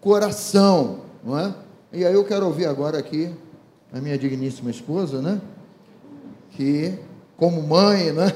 [0.00, 1.54] coração, não é?
[1.92, 3.30] E aí eu quero ouvir agora aqui
[3.92, 5.40] a minha digníssima esposa, né?
[6.50, 6.98] Que,
[7.36, 8.32] como mãe, né?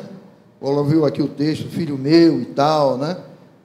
[0.63, 3.17] Ela viu aqui o texto, filho meu e tal, né?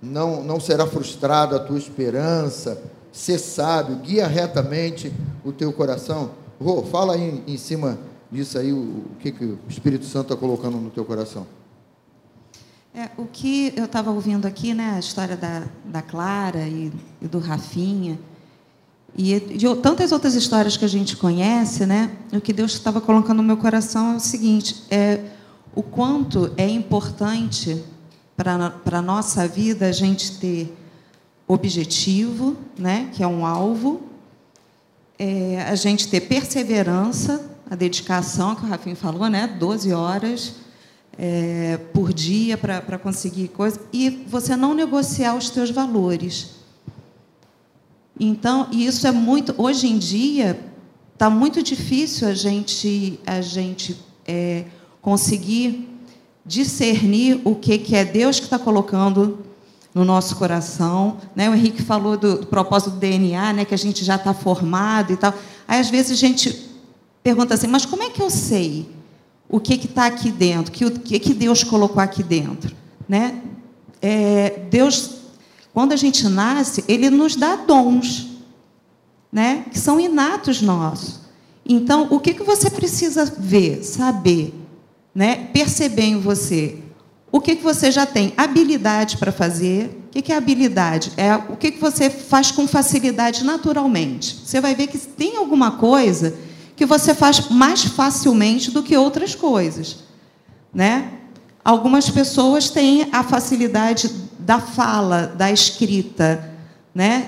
[0.01, 2.81] Não, não será frustrada a tua esperança,
[3.13, 5.13] ser sábio, guia retamente
[5.45, 6.31] o teu coração.
[6.59, 7.99] Rô, fala aí em, cima
[8.31, 11.45] disso aí, o, o que, que o Espírito Santo está colocando no teu coração.
[12.95, 17.27] É, o que eu estava ouvindo aqui, né, a história da, da Clara e, e
[17.27, 18.19] do Rafinha,
[19.15, 22.11] e de tantas outras histórias que a gente conhece, né?
[22.31, 25.19] O que Deus estava colocando no meu coração é o seguinte: é
[25.75, 27.83] o quanto é importante
[28.35, 30.75] para a nossa vida a gente ter
[31.47, 33.09] objetivo, né?
[33.13, 34.01] Que é um alvo,
[35.17, 39.47] é, a gente ter perseverança, a dedicação que o Rafinha falou, né?
[39.47, 40.55] 12 horas
[41.17, 46.51] é, por dia para conseguir coisas, e você não negociar os teus valores.
[48.19, 49.53] Então, isso é muito.
[49.57, 50.59] Hoje em dia,
[51.13, 54.65] está muito difícil a gente, a gente é,
[55.01, 55.89] conseguir
[56.45, 59.39] discernir o que, que é Deus que está colocando
[59.93, 61.17] no nosso coração.
[61.35, 61.49] Né?
[61.49, 63.65] O Henrique falou do, do propósito do DNA, né?
[63.65, 65.33] que a gente já está formado e tal.
[65.67, 66.69] Aí, às vezes, a gente
[67.21, 68.89] pergunta assim, mas como é que eu sei
[69.47, 70.71] o que está aqui dentro?
[70.71, 72.75] Que, o que, que Deus colocou aqui dentro?
[73.07, 73.41] Né?
[74.01, 75.11] É, Deus,
[75.73, 78.29] quando a gente nasce, Ele nos dá dons,
[79.31, 79.65] né?
[79.71, 81.21] que são inatos nossos.
[81.65, 84.53] Então, o que, que você precisa ver, saber,
[85.15, 85.35] né?
[85.53, 86.82] perceber em você?
[87.33, 90.03] O que, que você já tem habilidade para fazer.
[90.05, 91.11] O que, que é habilidade?
[91.17, 94.39] É o que, que você faz com facilidade naturalmente.
[94.45, 96.35] Você vai ver que tem alguma coisa
[96.75, 100.03] que você faz mais facilmente do que outras coisas.
[100.71, 101.11] Né?
[101.65, 106.51] Algumas pessoas têm a facilidade da fala, da escrita.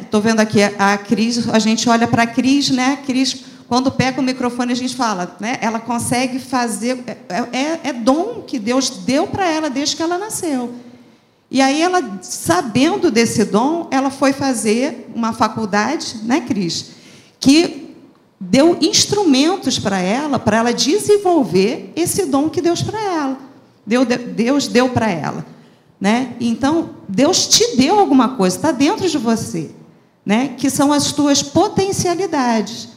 [0.03, 0.29] Estou né?
[0.29, 2.99] vendo aqui a Cris, a gente olha para a Cris, né?
[3.07, 5.57] Cris quando pega o microfone, a gente fala, né?
[5.59, 7.03] ela consegue fazer.
[7.07, 10.73] É, é, é dom que Deus deu para ela desde que ela nasceu.
[11.49, 16.91] E aí, ela, sabendo desse dom, ela foi fazer uma faculdade, né, Cris?
[17.39, 17.95] Que
[18.39, 23.37] deu instrumentos para ela, para ela desenvolver esse dom que Deus para ela.
[23.85, 25.45] Deu, Deus deu para ela.
[25.99, 26.35] Né?
[26.39, 29.71] Então, Deus te deu alguma coisa, está dentro de você,
[30.25, 30.53] né?
[30.57, 32.94] que são as tuas potencialidades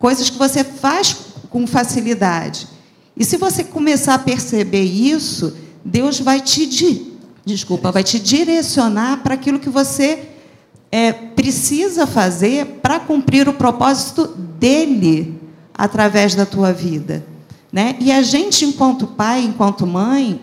[0.00, 1.14] coisas que você faz
[1.50, 2.66] com facilidade.
[3.14, 7.06] E se você começar a perceber isso, Deus vai te,
[7.44, 10.30] desculpa, vai te direcionar para aquilo que você
[10.90, 15.38] é, precisa fazer para cumprir o propósito dele
[15.74, 17.22] através da tua vida.
[17.70, 17.96] Né?
[18.00, 20.40] E a gente, enquanto pai, enquanto mãe,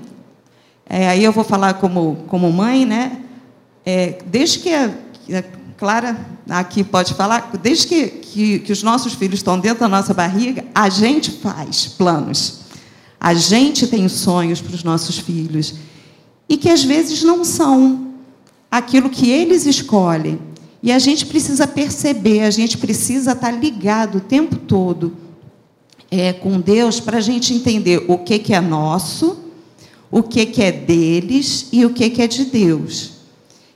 [0.86, 3.24] é, aí eu vou falar como, como mãe, né?
[3.84, 4.92] É, desde que a,
[5.78, 10.14] Clara aqui pode falar, desde que, que, que os nossos filhos estão dentro da nossa
[10.14, 12.62] barriga, a gente faz planos.
[13.20, 15.76] A gente tem sonhos para os nossos filhos.
[16.50, 18.14] E que às vezes não são
[18.72, 20.40] aquilo que eles escolhem.
[20.82, 25.14] E a gente precisa perceber, a gente precisa estar ligado o tempo todo
[26.10, 29.38] é, com Deus para a gente entender o que, que é nosso,
[30.10, 33.17] o que, que é deles e o que, que é de Deus.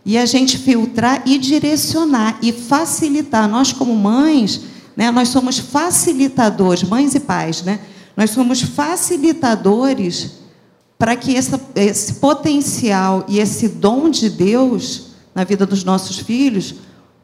[0.05, 3.47] E a gente filtrar e direcionar e facilitar.
[3.47, 4.61] Nós, como mães,
[4.95, 7.79] né, nós somos facilitadores, mães e pais, né?
[8.15, 10.41] Nós somos facilitadores
[10.97, 16.75] para que essa, esse potencial e esse dom de Deus na vida dos nossos filhos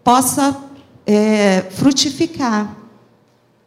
[0.03, 0.57] possa
[1.05, 2.75] é, frutificar.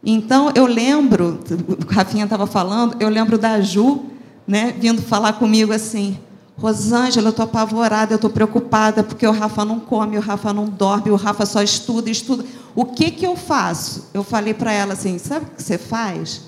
[0.03, 1.39] Então, eu lembro,
[1.87, 4.05] o Rafinha estava falando, eu lembro da Ju,
[4.47, 6.19] né, vindo falar comigo assim:
[6.61, 10.65] Rosângela, eu estou apavorada, eu estou preocupada, porque o Rafa não come, o Rafa não
[10.65, 12.45] dorme, o Rafa só estuda, estuda.
[12.75, 14.09] O que, que eu faço?
[14.13, 16.43] Eu falei para ela assim: sabe o que você faz?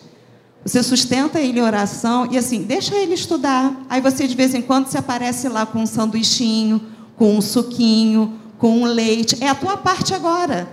[0.64, 3.76] Você sustenta ele em oração e assim, deixa ele estudar.
[3.90, 6.80] Aí você, de vez em quando, se aparece lá com um sanduichinho,
[7.18, 9.36] com um suquinho, com um leite.
[9.42, 10.70] É a tua parte agora.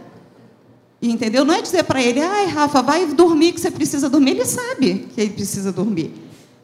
[1.03, 1.47] Entendeu?
[1.47, 4.33] Não é dizer para ele, ai, Rafa, vai dormir que você precisa dormir.
[4.33, 6.13] Ele sabe que ele precisa dormir.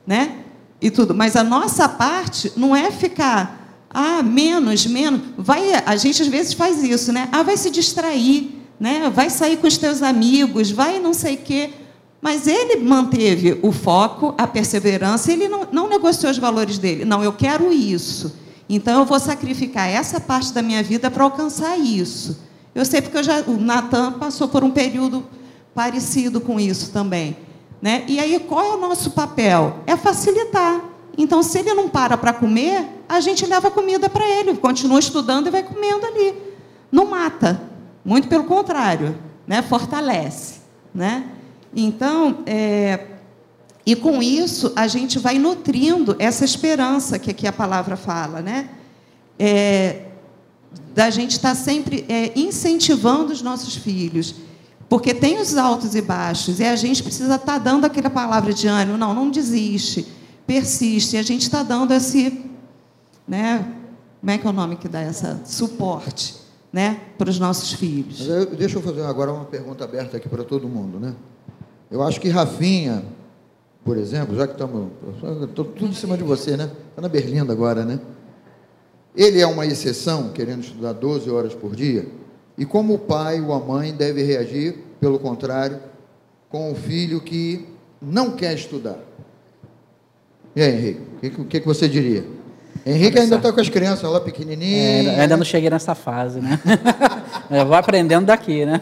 [0.07, 0.45] Né?
[0.81, 1.15] E tudo.
[1.15, 5.21] Mas a nossa parte não é ficar, ah, menos, menos.
[5.39, 7.29] Vai, a gente às vezes faz isso, né?
[7.33, 9.11] Ah, vai se distrair, né?
[9.11, 11.71] Vai sair com os teus amigos, vai não sei quê.
[12.21, 17.05] Mas ele manteve o foco, a perseverança, ele não, não negociou os valores dele.
[17.05, 18.35] Não, eu quero isso.
[18.69, 22.39] Então eu vou sacrificar essa parte da minha vida para alcançar isso.
[22.75, 25.25] Eu sei porque eu já, o Natan passou por um período
[25.75, 27.37] parecido com isso também.
[27.81, 28.05] Né?
[28.09, 29.81] E aí, qual é o nosso papel?
[29.87, 30.81] É facilitar.
[31.17, 35.47] Então, se ele não para para comer, a gente leva comida para ele, continua estudando
[35.47, 36.35] e vai comendo ali.
[36.91, 37.61] Não mata,
[38.05, 39.63] muito pelo contrário, né?
[39.63, 40.61] fortalece.
[40.95, 41.25] Né?
[41.75, 43.07] Então, é...
[43.85, 48.71] e com isso, a gente vai nutrindo essa esperança que aqui a palavra fala, né?
[49.39, 50.05] É...
[50.95, 54.35] da gente estar tá sempre é, incentivando os nossos filhos
[54.97, 58.55] porque tem os altos e baixos, e a gente precisa estar tá dando aquela palavra
[58.55, 60.07] de ânimo, não, não desiste,
[60.47, 62.47] persiste, e a gente está dando esse,
[63.29, 63.75] né,
[64.19, 66.37] como é que é o nome que dá essa suporte,
[66.73, 68.27] né, para os nossos filhos.
[68.27, 71.15] Eu, deixa eu fazer agora uma pergunta aberta aqui para todo mundo, né?
[71.91, 73.05] Eu acho que Rafinha,
[73.85, 74.93] por exemplo, já que estamos,
[75.55, 76.71] tudo em cima de você, né?
[76.89, 78.01] Está na Berlinda agora, né?
[79.15, 82.09] Ele é uma exceção, querendo estudar 12 horas por dia?
[82.57, 85.81] E como o pai ou a mãe deve reagir, pelo contrário,
[86.49, 87.67] com o filho que
[88.01, 88.99] não quer estudar.
[90.55, 92.25] E aí, Henrique, o que, que, você diria?
[92.85, 95.07] Henrique ainda está com as crianças lá pequenininhas.
[95.07, 96.59] É, ainda não cheguei nessa fase, né?
[97.51, 98.81] Eu vou aprendendo daqui, né?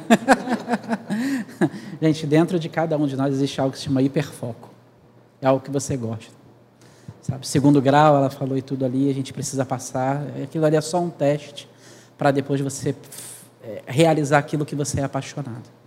[2.01, 4.71] Gente, dentro de cada um de nós existe algo que se chama hiperfoco.
[5.41, 6.33] É algo que você gosta.
[7.23, 7.47] Sabe?
[7.47, 10.23] Segundo grau, ela falou e tudo ali, a gente precisa passar.
[10.43, 11.69] Aquilo ali é só um teste
[12.17, 12.95] para depois você
[13.63, 15.84] é, realizar aquilo que você é apaixonado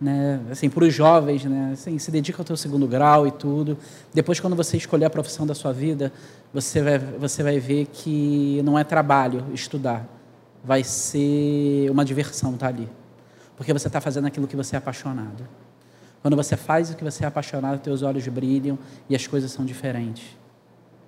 [0.00, 3.76] né, assim, para os jovens, né, assim, se dedica ao teu segundo grau e tudo.
[4.14, 6.12] Depois, quando você escolher a profissão da sua vida,
[6.52, 10.06] você vai, você vai ver que não é trabalho estudar,
[10.62, 12.88] vai ser uma diversão estar tá ali,
[13.56, 15.46] porque você está fazendo aquilo que você é apaixonado.
[16.22, 19.64] Quando você faz o que você é apaixonado, teus olhos brilham e as coisas são
[19.64, 20.36] diferentes.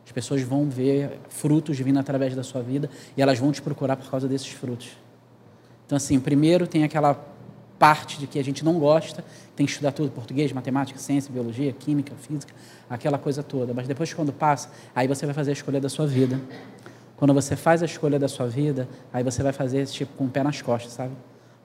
[0.05, 3.97] As pessoas vão ver frutos vindo através da sua vida e elas vão te procurar
[3.97, 4.91] por causa desses frutos.
[5.87, 7.15] Então, assim, primeiro tem aquela
[7.81, 9.25] parte de que a gente não gosta,
[9.57, 12.53] tem que estudar tudo, português, matemática, ciência, biologia, química, física,
[12.91, 13.73] aquela coisa toda.
[13.73, 16.39] Mas depois, quando passa, aí você vai fazer a escolha da sua vida.
[17.17, 20.29] Quando você faz a escolha da sua vida, aí você vai fazer tipo com o
[20.29, 21.15] pé nas costas, sabe?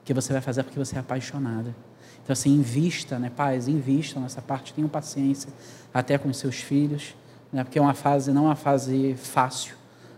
[0.06, 1.76] Que você vai fazer porque você é apaixonada.
[2.24, 3.68] Então, assim, invista, né, pais?
[3.68, 5.52] Invistam nessa parte, tenham paciência
[5.92, 7.14] até com os seus filhos,
[7.52, 9.76] né, porque é uma fase, não é uma fase fácil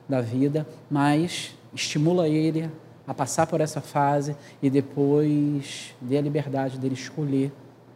[0.09, 2.71] da vida, mas estimula ele
[3.09, 7.51] a passar por essa fase e depois dê a liberdade dele escolher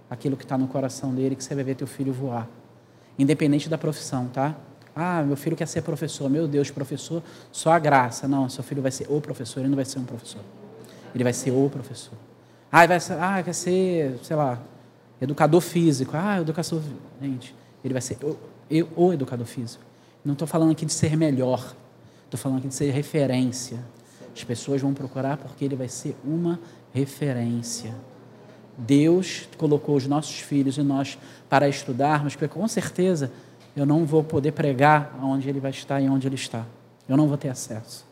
[0.08, 2.48] aquilo que está no coração dele, que você vai ver teu filho voar.
[3.18, 4.56] Independente da profissão, tá?
[4.96, 6.30] Ah, meu filho quer ser professor.
[6.30, 8.26] Meu Deus, professor, só a graça.
[8.26, 10.40] Não, seu filho vai ser o professor, ele não vai ser um professor.
[11.14, 12.16] Ele vai ser o professor.
[12.70, 14.58] Ah, vai ser, ah quer ser, sei lá,
[15.20, 16.12] educador físico.
[16.14, 16.82] Ah, educação.
[17.20, 18.38] Gente, ele vai ser o,
[18.96, 19.84] o educador físico.
[20.24, 21.74] Não estou falando aqui de ser melhor.
[22.24, 23.78] Estou falando aqui de ser referência.
[24.34, 26.58] As pessoas vão procurar porque ele vai ser uma
[26.92, 27.94] referência.
[28.76, 31.18] Deus colocou os nossos filhos e nós
[31.48, 33.30] para estudarmos, porque com certeza
[33.76, 36.64] eu não vou poder pregar onde ele vai estar e onde ele está.
[37.08, 38.04] Eu não vou ter acesso.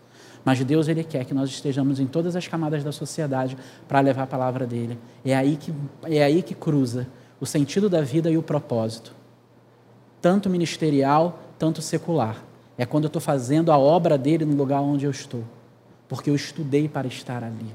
[0.44, 3.56] Mas Deus ele quer que nós estejamos em todas as camadas da sociedade
[3.86, 4.98] para levar a palavra dele.
[5.24, 5.72] É aí que
[6.04, 7.06] é aí que cruza
[7.38, 9.14] o sentido da vida e o propósito.
[10.20, 12.42] Tanto ministerial, tanto secular.
[12.76, 15.44] É quando eu estou fazendo a obra dele no lugar onde eu estou
[16.10, 17.72] porque eu estudei para estar ali.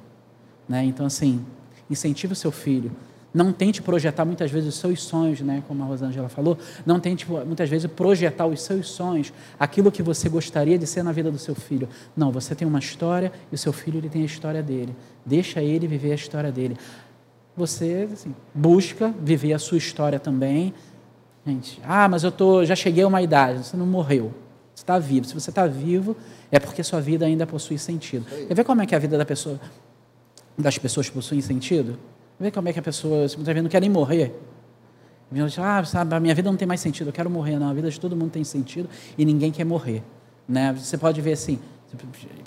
[0.67, 0.84] Né?
[0.84, 1.43] Então, assim,
[1.89, 2.91] incentive o seu filho.
[3.34, 5.63] Não tente projetar muitas vezes os seus sonhos, né?
[5.65, 6.58] como a Rosângela falou.
[6.86, 11.13] Não tente muitas vezes projetar os seus sonhos, aquilo que você gostaria de ser na
[11.13, 11.88] vida do seu filho.
[12.15, 14.93] Não, você tem uma história e o seu filho ele tem a história dele.
[15.26, 16.78] Deixa ele viver a história dele.
[17.56, 20.74] Você assim, busca viver a sua história também.
[21.48, 23.65] Gente, ah, mas eu tô, já cheguei a uma idade.
[23.65, 24.34] Você não morreu.
[24.86, 25.26] Está vivo.
[25.26, 26.15] Se você está vivo,
[26.52, 28.24] é porque sua vida ainda possui sentido.
[28.48, 29.60] Quer ver como é que a vida da pessoa,
[30.56, 31.98] das pessoas possui sentido?
[32.39, 34.39] Ver como é que a pessoa, muitas vezes, não quer nem morrer?
[35.58, 37.58] Ah, sabe, a minha vida não tem mais sentido, eu quero morrer.
[37.58, 40.04] Não, a vida de todo mundo tem sentido e ninguém quer morrer.
[40.48, 40.71] Né?
[40.74, 41.58] Você pode ver assim,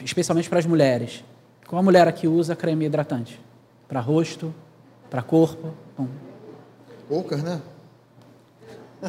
[0.04, 1.24] especialmente para as mulheres.
[1.66, 3.40] Qual a mulher aqui usa creme hidratante?
[3.88, 4.54] Para rosto,
[5.10, 5.74] para corpo?
[5.98, 6.06] Bom.
[7.08, 7.60] Poucas, né?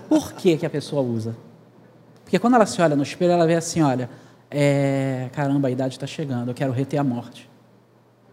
[0.09, 1.35] Por que, que a pessoa usa?
[2.29, 4.07] Porque quando ela se olha no espelho, ela vê assim: olha,
[4.51, 7.49] é, caramba, a idade está chegando, eu quero reter a morte.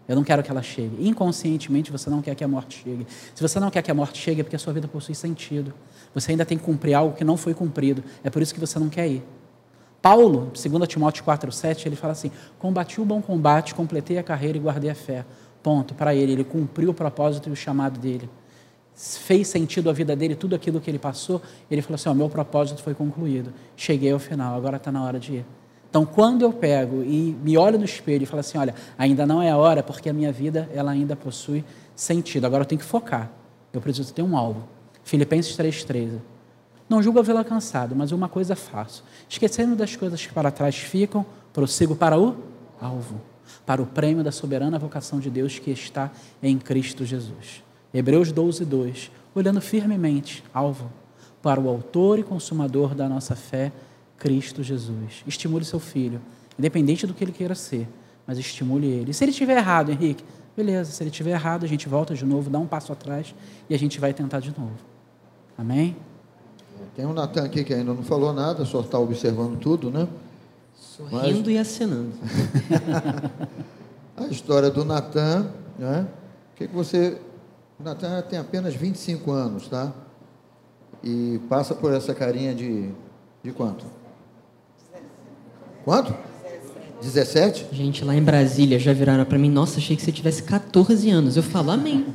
[0.07, 0.95] Eu não quero que ela chegue.
[1.07, 3.07] Inconscientemente você não quer que a morte chegue.
[3.33, 5.73] Se você não quer que a morte chegue, é porque a sua vida possui sentido.
[6.13, 8.03] Você ainda tem que cumprir algo que não foi cumprido.
[8.23, 9.23] É por isso que você não quer ir.
[9.99, 14.61] Paulo, 2 Timóteo 4,7, ele fala assim: Combati o bom combate, completei a carreira e
[14.61, 15.25] guardei a fé.
[15.63, 15.95] Ponto.
[15.95, 18.29] Para ele, ele cumpriu o propósito e o chamado dele
[18.97, 22.29] fez sentido a vida dele, tudo aquilo que ele passou, ele falou assim: o meu
[22.29, 25.45] propósito foi concluído, cheguei ao final, agora está na hora de ir.
[25.89, 29.41] Então, quando eu pego e me olho no espelho e falo assim: olha, ainda não
[29.41, 31.63] é a hora, porque a minha vida ela ainda possui
[31.95, 33.31] sentido, agora eu tenho que focar,
[33.71, 34.67] eu preciso ter um alvo.
[35.03, 36.19] Filipenses 3,13.
[36.89, 41.23] Não julgo havê-lo alcançado, mas uma coisa faço: esquecendo das coisas que para trás ficam,
[41.53, 42.35] prossigo para o
[42.81, 43.21] alvo,
[43.63, 47.66] para o prêmio da soberana vocação de Deus que está em Cristo Jesus.
[47.93, 49.11] Hebreus 12, 2.
[49.33, 50.91] Olhando firmemente, alvo,
[51.41, 53.71] para o autor e consumador da nossa fé,
[54.17, 55.23] Cristo Jesus.
[55.25, 56.19] Estimule seu filho,
[56.57, 57.87] independente do que ele queira ser,
[58.25, 59.11] mas estimule ele.
[59.11, 60.23] E se ele estiver errado, Henrique,
[60.55, 63.33] beleza, se ele estiver errado, a gente volta de novo, dá um passo atrás
[63.69, 64.73] e a gente vai tentar de novo.
[65.57, 65.95] Amém?
[66.95, 70.07] Tem um Natan aqui que ainda não falou nada, só está observando tudo, né?
[70.75, 71.55] Sorrindo mas...
[71.55, 72.11] e acenando.
[74.17, 75.47] a história do Natan,
[75.77, 76.07] né?
[76.53, 77.21] O que, que você
[77.79, 79.93] o Natan tem apenas 25 anos, tá?
[81.03, 82.89] E passa por essa carinha de,
[83.43, 83.85] de quanto?
[85.85, 86.13] Quanto?
[87.01, 87.67] 17?
[87.71, 91.37] Gente, lá em Brasília já viraram para mim, nossa, achei que você tivesse 14 anos.
[91.37, 92.05] Eu falo, amém.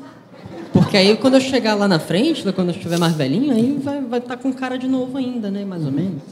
[0.72, 3.78] Porque Porque aí quando eu chegar lá na frente, quando eu estiver mais velhinho, aí
[3.78, 5.64] vai estar vai tá com cara de novo ainda, né?
[5.64, 6.22] Mais ou menos.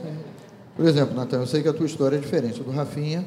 [0.75, 3.25] Por exemplo, Natan, eu sei que a tua história é diferente do Rafinha,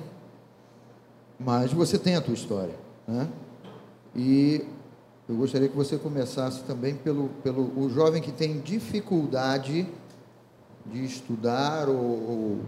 [1.40, 2.76] mas você tem a tua história,
[3.08, 3.28] né?
[4.16, 4.66] E
[5.34, 9.88] eu gostaria que você começasse também pelo, pelo o jovem que tem dificuldade
[10.86, 12.60] de estudar ou, ou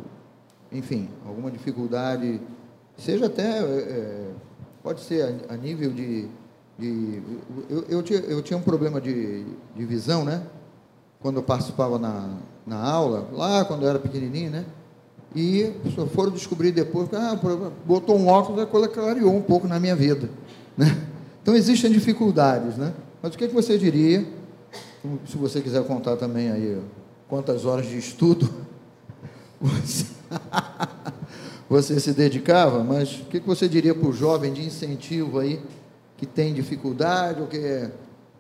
[0.72, 2.42] enfim, alguma dificuldade,
[2.98, 4.32] seja até, é,
[4.82, 6.28] pode ser a, a nível de,
[6.78, 7.22] de
[7.70, 9.46] eu, eu, tinha, eu tinha um problema de,
[9.76, 10.42] de visão, né?
[11.22, 12.36] Quando eu participava na,
[12.66, 14.66] na aula, lá quando eu era pequenininho, né?
[15.36, 15.72] E
[16.14, 17.40] foram descobrir depois, ah,
[17.86, 20.32] botou um óculos, a coisa clareou um pouco na minha vida,
[20.76, 21.10] né?
[21.46, 22.92] Então existem dificuldades, né?
[23.22, 24.26] Mas o que, que você diria,
[25.28, 26.82] se você quiser contar também aí
[27.30, 28.50] quantas horas de estudo
[29.62, 30.08] você,
[31.70, 35.62] você se dedicava, mas o que, que você diria para o jovem de incentivo aí
[36.18, 37.92] que tem dificuldade ou que,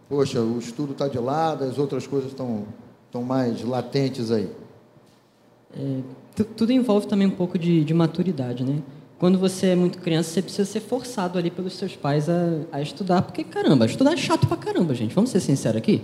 [0.09, 2.63] poxa, o estudo está de lado, as outras coisas estão,
[3.05, 4.49] estão mais latentes aí?
[5.77, 5.99] É,
[6.57, 8.81] tudo envolve também um pouco de, de maturidade, né?
[9.17, 12.81] Quando você é muito criança, você precisa ser forçado ali pelos seus pais a, a
[12.81, 15.15] estudar, porque, caramba, estudar é chato pra caramba, gente.
[15.15, 16.01] Vamos ser sinceros aqui.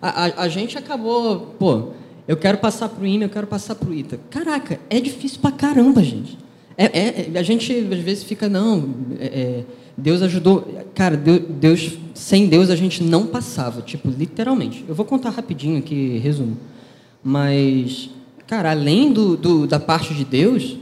[0.00, 1.90] A, a, a gente acabou, pô,
[2.26, 4.18] eu quero passar pro IME, eu quero passar pro ITA.
[4.30, 6.38] Caraca, é difícil pra caramba, gente.
[6.76, 9.64] É, é, é a gente, às vezes, fica, não, é, é,
[9.96, 10.66] Deus ajudou.
[10.94, 14.84] Cara, Deus, Deus, sem Deus a gente não passava, tipo, literalmente.
[14.88, 16.56] Eu vou contar rapidinho aqui, resumo.
[17.22, 18.08] Mas,
[18.46, 20.78] cara, além do, do da parte de Deus,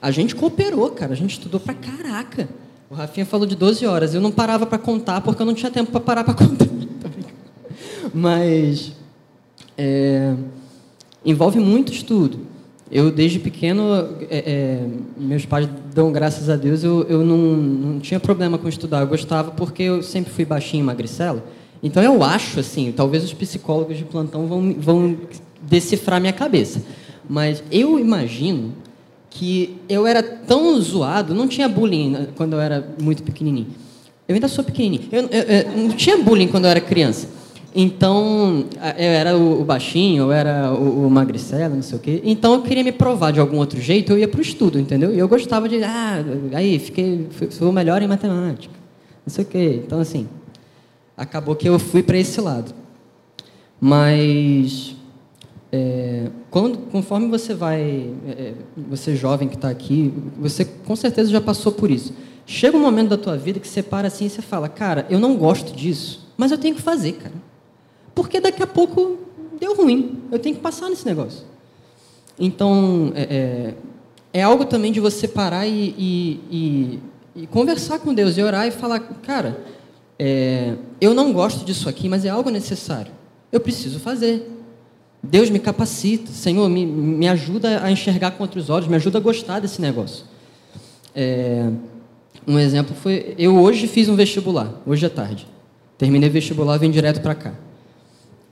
[0.00, 1.12] a gente cooperou, cara.
[1.12, 2.48] A gente estudou pra caraca.
[2.90, 4.14] O Rafinha falou de 12 horas.
[4.14, 6.66] Eu não parava para contar porque eu não tinha tempo para parar para contar.
[8.12, 8.92] Mas
[9.76, 10.34] é,
[11.24, 12.50] envolve muito estudo.
[12.90, 13.84] Eu, desde pequeno,
[14.28, 14.86] é, é,
[15.16, 19.00] meus pais dão graças a Deus, eu, eu não, não tinha problema com estudar.
[19.00, 21.42] Eu gostava porque eu sempre fui baixinho magricelo.
[21.82, 25.16] Então eu acho, assim, talvez os psicólogos de plantão vão, vão
[25.62, 26.82] decifrar minha cabeça.
[27.28, 28.72] Mas eu imagino
[29.30, 33.68] que eu era tão zoado, não tinha bullying quando eu era muito pequenininho.
[34.28, 35.08] Eu ainda sou pequenininho.
[35.10, 37.28] Eu, eu, eu não tinha bullying quando eu era criança.
[37.74, 38.64] Então,
[38.98, 42.20] eu era o, baixinho, eu era o, o magricelo, não sei o quê.
[42.24, 45.14] Então, eu queria me provar de algum outro jeito, eu ia para o estudo, entendeu?
[45.14, 48.74] E eu gostava de, ah, aí, fiquei, sou melhor em matemática,
[49.24, 49.82] não sei o quê.
[49.86, 50.28] Então, assim,
[51.16, 52.74] acabou que eu fui para esse lado.
[53.80, 54.96] Mas
[55.72, 57.80] é, quando, conforme você vai,
[58.26, 62.12] é, é você jovem que está aqui, você com certeza já passou por isso.
[62.44, 65.20] Chega um momento da tua vida que você para assim e você fala, cara, eu
[65.20, 67.34] não gosto disso, mas eu tenho que fazer, cara.
[68.14, 69.18] Porque daqui a pouco
[69.60, 71.44] deu ruim, eu tenho que passar nesse negócio.
[72.38, 73.74] Então, é, é,
[74.40, 78.66] é algo também de você parar e, e, e, e, conversar com Deus e orar
[78.66, 79.62] e falar, cara,
[80.18, 83.12] é, eu não gosto disso aqui, mas é algo necessário.
[83.52, 84.59] Eu preciso fazer.
[85.22, 89.20] Deus me capacita, Senhor, me, me ajuda a enxergar com outros olhos, me ajuda a
[89.20, 90.24] gostar desse negócio.
[91.14, 91.68] É,
[92.46, 95.46] um exemplo foi, eu hoje fiz um vestibular, hoje à tarde.
[95.98, 97.52] Terminei o vestibular, vim direto para cá.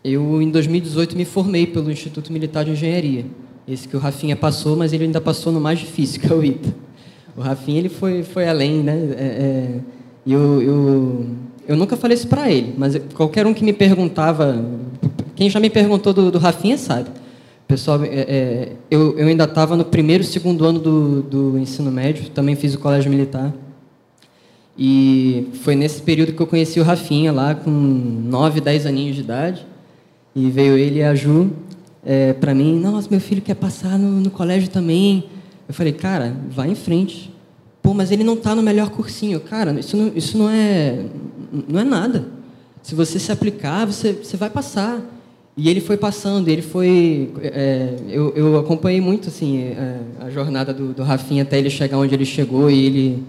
[0.04, 3.24] Eu, em 2018, me formei pelo Instituto Militar de Engenharia.
[3.66, 6.44] Esse que o Rafinha passou, mas ele ainda passou no mais difícil, que é o
[6.44, 6.74] ITA.
[7.36, 8.94] O Rafinha, ele foi, foi além, né?
[9.16, 9.80] É, é,
[10.26, 11.26] eu, eu,
[11.66, 14.62] eu nunca falei isso para ele, mas qualquer um que me perguntava
[15.38, 17.10] quem já me perguntou do, do Rafinha sabe.
[17.68, 22.28] Pessoal, é, é, eu, eu ainda estava no primeiro, segundo ano do, do ensino médio,
[22.30, 23.54] também fiz o colégio militar.
[24.76, 29.22] E foi nesse período que eu conheci o Rafinha, lá com 9, 10 aninhos de
[29.22, 29.64] idade.
[30.34, 31.52] E veio ele e a Ju
[32.04, 35.22] é, para mim: Nossa, meu filho quer passar no, no colégio também.
[35.68, 37.32] Eu falei: Cara, vai em frente.
[37.80, 39.38] Pô, mas ele não está no melhor cursinho.
[39.38, 41.04] Cara, isso não, isso não, é,
[41.68, 42.26] não é nada.
[42.82, 45.00] Se você se aplicar, você, você vai passar.
[45.60, 47.32] E ele foi passando, ele foi.
[47.42, 51.98] É, eu, eu, acompanhei muito assim é, a jornada do, do Rafinha até ele chegar
[51.98, 53.24] onde ele chegou e ele.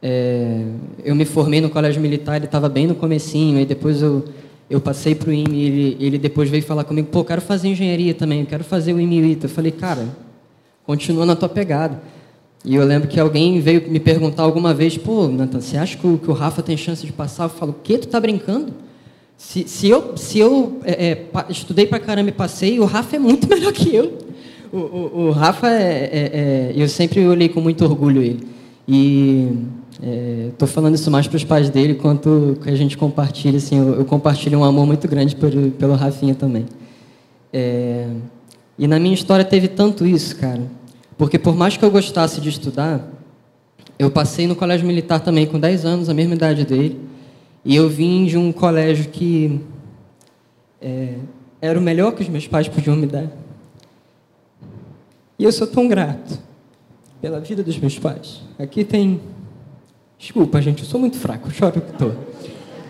[0.00, 0.62] É,
[1.04, 4.24] eu me formei no colégio militar, ele estava bem no comecinho, aí depois eu,
[4.70, 8.14] eu passei para o IME ele, ele depois veio falar comigo, pô, quero fazer engenharia
[8.14, 10.06] também, quero fazer o IME Eu falei, cara,
[10.84, 12.00] continua na tua pegada.
[12.64, 16.06] E eu lembro que alguém veio me perguntar alguma vez, pô, Nathan, você acha que
[16.06, 17.44] o, que o Rafa tem chance de passar?
[17.44, 17.98] Eu falo, o quê?
[17.98, 18.72] Tu tá brincando?
[19.36, 23.18] Se, se eu, se eu é, é, estudei pra caramba e passei, o Rafa é
[23.18, 24.18] muito melhor que eu.
[24.72, 28.46] O, o, o Rafa, é, é, é eu sempre olhei com muito orgulho ele.
[28.88, 29.48] E
[30.50, 33.58] estou é, falando isso mais para os pais dele, quanto que a gente compartilha.
[33.58, 36.66] Assim, eu, eu compartilho um amor muito grande por, pelo Rafinha também.
[38.78, 40.62] e na minha história teve tanto isso, cara.
[41.18, 43.10] Porque por mais que eu gostasse de estudar,
[43.98, 47.00] eu passei no colégio militar também com 10 anos, a mesma idade dele.
[47.68, 49.60] E eu vim de um colégio que
[50.80, 51.16] é,
[51.60, 53.28] era o melhor que os meus pais podiam me dar.
[55.36, 56.38] E eu sou tão grato
[57.20, 58.40] pela vida dos meus pais.
[58.56, 59.20] Aqui tem.
[60.16, 62.14] Desculpa, gente, eu sou muito fraco, choro que estou.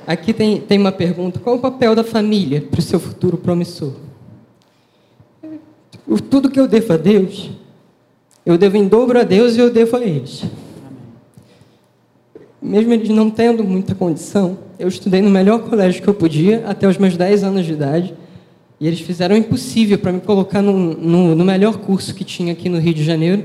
[0.06, 3.94] Aqui tem, tem uma pergunta: qual o papel da família para o seu futuro promissor?
[6.28, 7.50] Tudo que eu devo a Deus,
[8.44, 10.44] eu devo em dobro a Deus e eu devo a eles.
[12.66, 16.88] Mesmo eles não tendo muita condição, eu estudei no melhor colégio que eu podia até
[16.88, 18.12] os meus 10 anos de idade.
[18.80, 22.52] E eles fizeram o impossível para me colocar no, no, no, melhor curso que tinha
[22.52, 23.44] aqui no Rio de Janeiro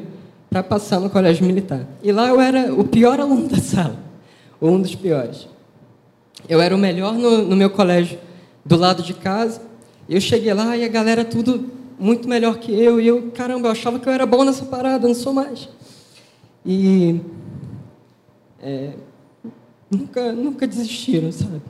[0.49, 1.87] para passar no colégio militar.
[2.01, 3.95] E lá eu era o pior aluno da sala,
[4.59, 5.47] ou um dos piores.
[6.49, 8.17] Eu era o melhor no, no meu colégio
[8.65, 9.61] do lado de casa.
[10.09, 11.69] Eu cheguei lá e a galera tudo
[11.99, 12.99] muito melhor que eu.
[12.99, 15.69] E eu, caramba, eu achava que eu era bom nessa parada, não sou mais.
[16.65, 17.21] E
[18.61, 18.93] é,
[19.91, 21.61] nunca, nunca desistiram, sabe?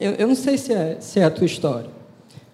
[0.00, 1.90] Eu, eu não sei se é, se é a tua história,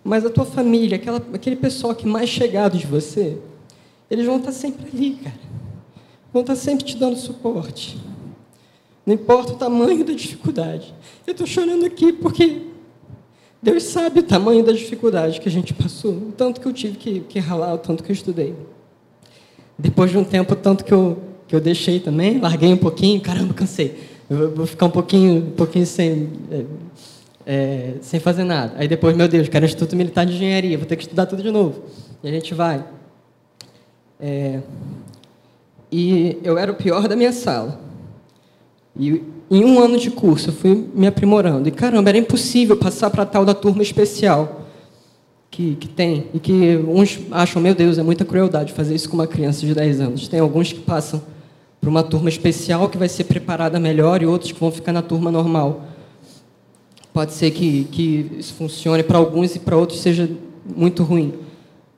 [0.05, 3.39] mas a tua família, aquela, aquele pessoal que mais chegado de você,
[4.11, 5.53] eles vão estar sempre ali, cara.
[6.33, 7.99] Vão estar sempre te dando suporte.
[9.07, 10.95] Não importa o tamanho da dificuldade.
[11.27, 12.63] Eu estou chorando aqui porque
[13.63, 16.97] Deus sabe o tamanho da dificuldade que a gente passou, o tanto que eu tive
[16.97, 18.55] que, que ralar, o tanto que eu estudei.
[19.79, 21.21] Depois de um tempo, o tanto que eu,
[21.53, 24.09] que eu deixei também, larguei um pouquinho, caramba, cansei.
[24.27, 26.65] Vou ficar um pouquinho, um pouquinho sem, é,
[27.45, 28.73] é, sem fazer nada.
[28.79, 31.51] Aí depois, meu Deus, quero Instituto Militar de Engenharia, vou ter que estudar tudo de
[31.51, 31.83] novo.
[32.25, 32.83] E a gente vai.
[34.19, 34.61] É,
[35.91, 37.79] e eu era o pior da minha sala.
[38.99, 41.69] E em um ano de curso eu fui me aprimorando.
[41.69, 44.69] E caramba, era impossível passar para tal da turma especial
[45.51, 46.29] que, que tem.
[46.33, 49.75] E que uns acham, meu Deus, é muita crueldade fazer isso com uma criança de
[49.75, 50.29] 10 anos.
[50.29, 51.21] Tem alguns que passam
[51.83, 55.03] para uma turma especial que vai ser preparada melhor e outros que vão ficar na
[55.03, 55.83] turma normal.
[57.13, 60.31] Pode ser que, que isso funcione para alguns e para outros seja
[60.65, 61.35] muito ruim.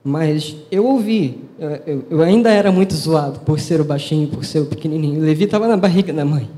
[0.03, 4.61] Mas eu ouvi, eu, eu, ainda era muito zoado por ser o baixinho, por ser
[4.61, 5.20] o pequenininho.
[5.20, 6.49] O Levi estava na barriga da mãe.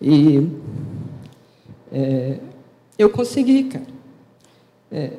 [0.00, 0.48] E
[1.92, 2.38] é,
[2.98, 3.86] eu consegui, cara.
[4.90, 5.10] É,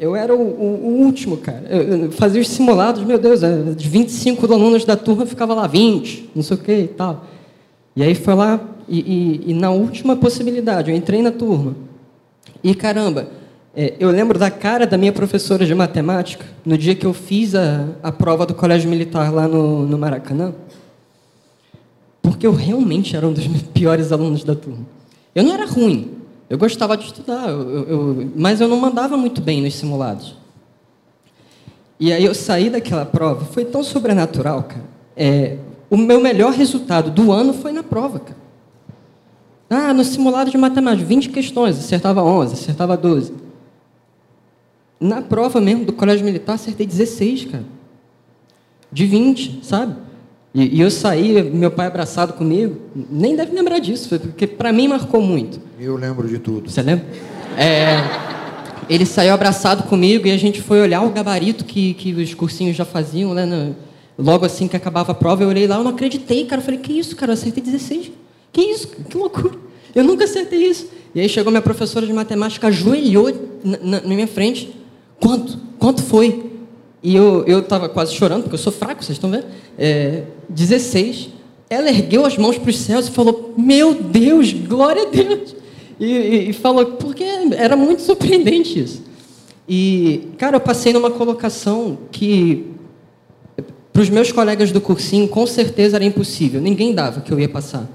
[0.00, 1.62] eu era o, o, o último, cara.
[1.68, 6.30] Eu, fazia os simulados, meu Deus, é, de 25 alunos da turma, ficava lá 20,
[6.34, 7.26] não sei o que e tal.
[7.94, 11.76] E aí foi lá, e, e, e, na última possibilidade, eu entrei na turma.
[12.64, 13.28] E caramba,
[13.76, 17.54] é, eu lembro da cara da minha professora de matemática, no dia que eu fiz
[17.54, 20.54] a, a prova do colégio militar lá no, no Maracanã
[22.40, 24.86] porque eu realmente era um dos piores alunos da turma.
[25.34, 26.10] Eu não era ruim,
[26.50, 30.34] eu gostava de estudar, eu, eu, mas eu não mandava muito bem nos simulados.
[31.98, 34.84] E aí eu saí daquela prova, foi tão sobrenatural, cara.
[35.16, 38.40] É, o meu melhor resultado do ano foi na prova, cara.
[39.68, 43.32] Ah, no simulado de matemática, 20 questões, acertava 11, acertava 12.
[44.98, 47.64] Na prova mesmo do colégio militar, acertei 16, cara.
[48.90, 49.94] De 20, sabe?
[50.52, 52.76] E, e, eu saí, meu pai abraçado comigo,
[53.08, 55.60] nem deve lembrar disso, porque para mim marcou muito.
[55.78, 56.68] Eu lembro de tudo.
[56.68, 57.06] Você lembra?
[57.56, 57.98] É,
[58.88, 62.76] ele saiu abraçado comigo e a gente foi olhar o gabarito que, que os cursinhos
[62.76, 63.46] já faziam, né?
[63.46, 63.76] No,
[64.18, 66.60] logo assim que acabava a prova, eu olhei lá, eu não acreditei, cara.
[66.60, 67.30] Eu falei, que isso, cara?
[67.30, 68.10] Eu acertei 16.
[68.52, 68.88] Que isso?
[68.88, 69.54] Que loucura.
[69.94, 70.88] Eu nunca acertei isso.
[71.14, 73.32] E aí chegou minha professora de matemática, ajoelhou
[73.62, 74.74] na, na, na minha frente.
[75.20, 75.58] Quanto?
[75.78, 76.50] Quanto foi?
[77.02, 79.46] E eu estava quase chorando, porque eu sou fraco, vocês estão vendo?
[79.78, 81.30] É, 16.
[81.68, 85.54] Ela ergueu as mãos para os céus e falou: Meu Deus, glória a Deus!
[86.00, 87.22] E, e, e falou, porque
[87.56, 89.02] era muito surpreendente isso.
[89.68, 92.66] E, cara, eu passei numa colocação que,
[93.92, 96.58] para os meus colegas do cursinho, com certeza era impossível.
[96.58, 97.86] Ninguém dava que eu ia passar.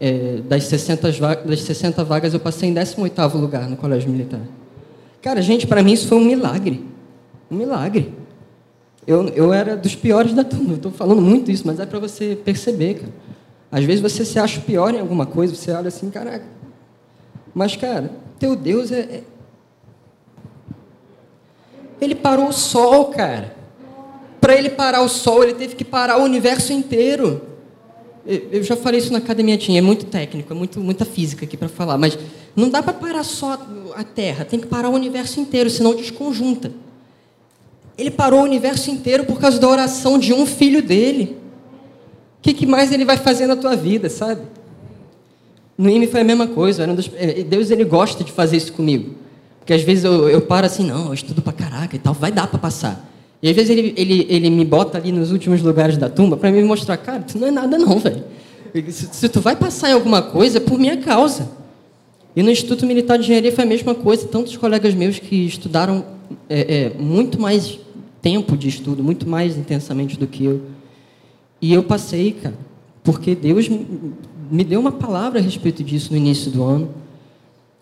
[0.00, 4.42] É, das, 60 vagas, das 60 vagas, eu passei em 18 lugar no colégio militar.
[5.22, 6.84] Cara, gente, para mim isso foi um milagre.
[7.48, 8.12] Um milagre.
[9.06, 10.74] Eu, eu era dos piores da turma.
[10.74, 13.12] Estou falando muito isso, mas é para você perceber, cara.
[13.70, 16.44] Às vezes você se acha pior em alguma coisa, você olha assim, caraca.
[17.52, 19.22] Mas, cara, teu Deus é, é.
[22.00, 23.54] Ele parou o sol, cara.
[24.40, 27.42] Para ele parar o sol, ele teve que parar o universo inteiro.
[28.26, 31.56] Eu já falei isso na academia, tinha, é muito técnico, é muito, muita física aqui
[31.56, 32.18] para falar, mas
[32.56, 33.58] não dá para parar só
[33.94, 36.72] a Terra, tem que parar o universo inteiro, senão desconjunta.
[37.96, 41.36] Ele parou o universo inteiro por causa da oração de um filho dele.
[42.38, 44.42] O que, que mais ele vai fazer na tua vida, sabe?
[45.78, 46.86] No IME foi a mesma coisa.
[46.88, 47.10] Dos...
[47.16, 49.14] É, Deus ele gosta de fazer isso comigo.
[49.58, 52.30] Porque às vezes eu, eu paro assim, não, eu estudo pra caraca e tal, vai
[52.30, 53.10] dar para passar.
[53.42, 56.50] E às vezes ele, ele, ele me bota ali nos últimos lugares da tumba para
[56.50, 58.24] me mostrar, cara, tu não é nada não, velho.
[58.90, 61.48] Se, se tu vai passar em alguma coisa, é por minha causa.
[62.36, 64.26] E no Instituto Militar de Engenharia foi a mesma coisa.
[64.26, 66.04] Tantos colegas meus que estudaram
[66.48, 67.78] é, é, muito mais
[68.24, 70.62] tempo de estudo, muito mais intensamente do que eu.
[71.60, 72.56] E eu passei, cara,
[73.02, 76.88] porque Deus me deu uma palavra a respeito disso no início do ano.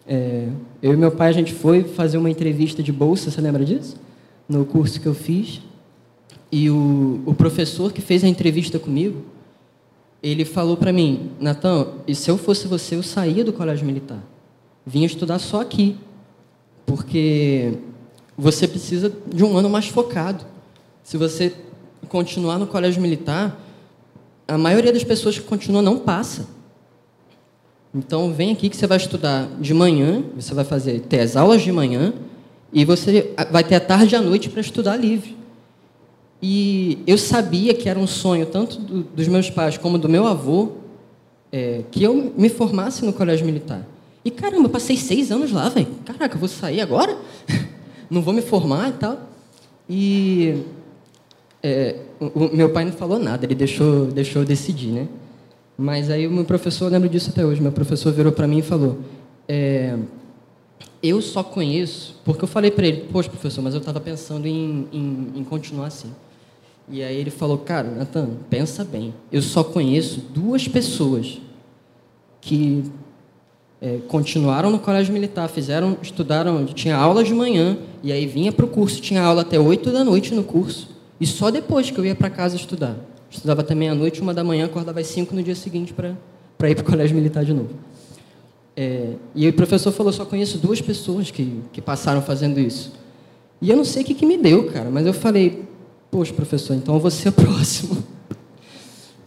[0.04, 0.48] É,
[0.82, 3.96] eu e meu pai, a gente foi fazer uma entrevista de bolsa, você lembra disso?
[4.48, 5.62] No curso que eu fiz.
[6.50, 9.22] E o, o professor que fez a entrevista comigo,
[10.20, 14.20] ele falou para mim, Natan, e se eu fosse você, eu saía do colégio militar.
[14.84, 15.96] Vinha estudar só aqui.
[16.84, 17.78] Porque
[18.36, 20.44] você precisa de um ano mais focado.
[21.02, 21.54] Se você
[22.08, 23.58] continuar no colégio militar,
[24.46, 26.46] a maioria das pessoas que continuam não passa.
[27.94, 31.62] Então, vem aqui que você vai estudar de manhã, você vai fazer ter as aulas
[31.62, 32.14] de manhã
[32.72, 35.36] e você vai ter a tarde e a noite para estudar livre.
[36.40, 40.26] E eu sabia que era um sonho tanto do, dos meus pais como do meu
[40.26, 40.72] avô
[41.52, 43.86] é, que eu me formasse no colégio militar.
[44.24, 45.88] E caramba, passei seis anos lá, velho.
[46.04, 47.16] Caraca, eu vou sair agora?
[48.12, 49.18] não vou me formar e tal.
[49.88, 50.62] E
[51.62, 55.08] é, o, o meu pai não falou nada, ele deixou, deixou eu decidir, né?
[55.76, 58.58] Mas aí o meu professor, eu lembro disso até hoje, meu professor virou para mim
[58.58, 58.98] e falou:
[59.48, 59.96] é,
[61.02, 64.86] Eu só conheço, porque eu falei para ele, poxa, professor, mas eu estava pensando em,
[64.92, 66.12] em, em, continuar assim.
[66.88, 71.40] E aí ele falou: Cara, Nathan, pensa bem, eu só conheço duas pessoas
[72.40, 72.84] que
[73.82, 78.64] é, continuaram no colégio militar, fizeram, estudaram, tinha aula de manhã, e aí vinha para
[78.64, 80.88] o curso, tinha aula até 8 da noite no curso,
[81.20, 82.96] e só depois que eu ia para casa estudar.
[83.28, 86.82] Estudava até meia-noite, uma da manhã, acordava às cinco no dia seguinte para ir para
[86.82, 87.70] o colégio militar de novo.
[88.76, 92.92] É, e o professor falou, só conheço duas pessoas que, que passaram fazendo isso.
[93.60, 95.64] E eu não sei o que, que me deu, cara, mas eu falei,
[96.08, 97.98] poxa, professor, então eu vou ser próximo.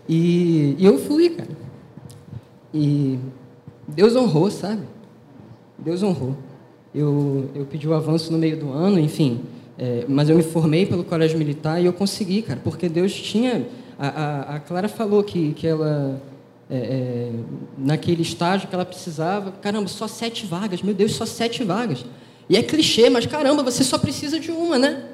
[0.08, 1.50] E, e eu fui, cara.
[2.74, 3.20] E
[3.88, 4.82] Deus honrou, sabe?
[5.78, 6.36] Deus honrou.
[6.94, 9.42] Eu, eu pedi o avanço no meio do ano, enfim,
[9.78, 13.68] é, mas eu me formei pelo colégio militar e eu consegui, cara, porque Deus tinha
[13.98, 16.22] a, a, a Clara falou que, que ela,
[16.70, 17.32] é, é,
[17.78, 22.06] naquele estágio que ela precisava, caramba, só sete vagas, meu Deus, só sete vagas.
[22.50, 25.06] E é clichê, mas caramba, você só precisa de uma, né?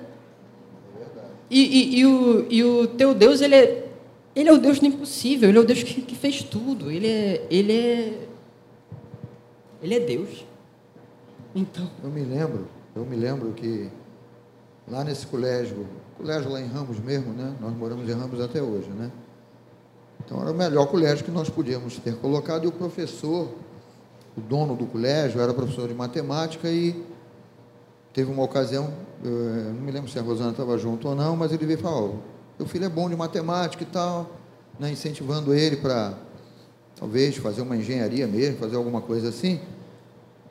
[1.49, 3.87] E, e, e, o, e o teu Deus, ele é,
[4.35, 7.07] ele é o Deus do impossível, ele é o Deus que, que fez tudo, ele
[7.07, 8.13] é, ele é,
[9.81, 10.45] ele é Deus.
[11.55, 11.89] Então.
[12.03, 13.89] Eu me lembro, eu me lembro que
[14.87, 15.85] lá nesse colégio
[16.21, 17.55] colégio lá em Ramos mesmo, né?
[17.59, 19.11] Nós moramos em Ramos até hoje, né?
[20.23, 23.49] Então era o melhor colégio que nós podíamos ter colocado e o professor,
[24.37, 27.03] o dono do colégio, era professor de matemática e
[28.13, 31.51] teve uma ocasião, eu não me lembro se a Rosana estava junto ou não, mas
[31.51, 32.15] ele veio falar, oh,
[32.59, 34.29] meu filho é bom de matemática e tal,
[34.79, 34.91] né?
[34.91, 36.15] incentivando ele para
[37.01, 39.59] talvez fazer uma engenharia mesmo, fazer alguma coisa assim.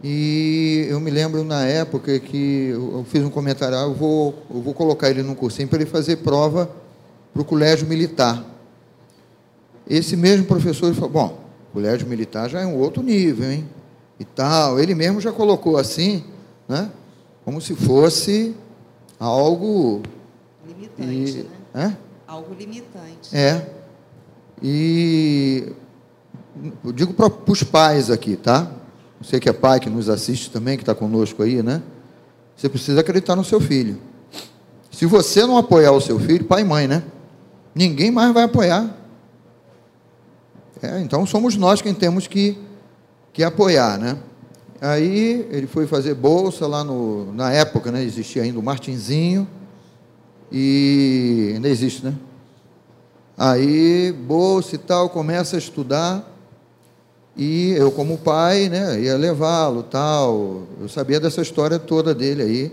[0.03, 4.61] E eu me lembro na época que eu fiz um comentário, ah, eu, vou, eu
[4.61, 6.69] vou colocar ele num cursinho para ele fazer prova
[7.33, 8.45] para o colégio militar.
[9.89, 11.41] Esse mesmo professor falou, bom,
[11.73, 13.69] colégio militar já é um outro nível, hein?
[14.19, 14.81] E tal.
[14.81, 16.25] Ele mesmo já colocou assim,
[16.67, 16.91] né?
[17.45, 18.57] Como se fosse
[19.21, 20.03] algo.
[20.67, 21.97] Limitante, e, né?
[22.27, 23.37] Algo limitante.
[23.37, 23.67] É.
[24.61, 25.73] E
[26.85, 28.71] eu digo para os pais aqui, tá?
[29.21, 31.83] Você que é pai, que nos assiste também, que está conosco aí, né?
[32.57, 33.99] Você precisa acreditar no seu filho.
[34.91, 37.03] Se você não apoiar o seu filho, pai e mãe, né?
[37.75, 38.97] Ninguém mais vai apoiar.
[40.83, 42.59] É, então somos nós quem temos que,
[43.33, 44.19] que apoiar, né?
[44.81, 48.03] Aí ele foi fazer bolsa lá no, na época, né?
[48.03, 49.47] Existia ainda o Martinzinho
[50.51, 52.15] e ainda existe, né?
[53.37, 56.30] Aí bolsa e tal, começa a estudar.
[57.37, 60.63] E eu, como pai, né, ia levá-lo, tal.
[60.81, 62.73] Eu sabia dessa história toda dele aí,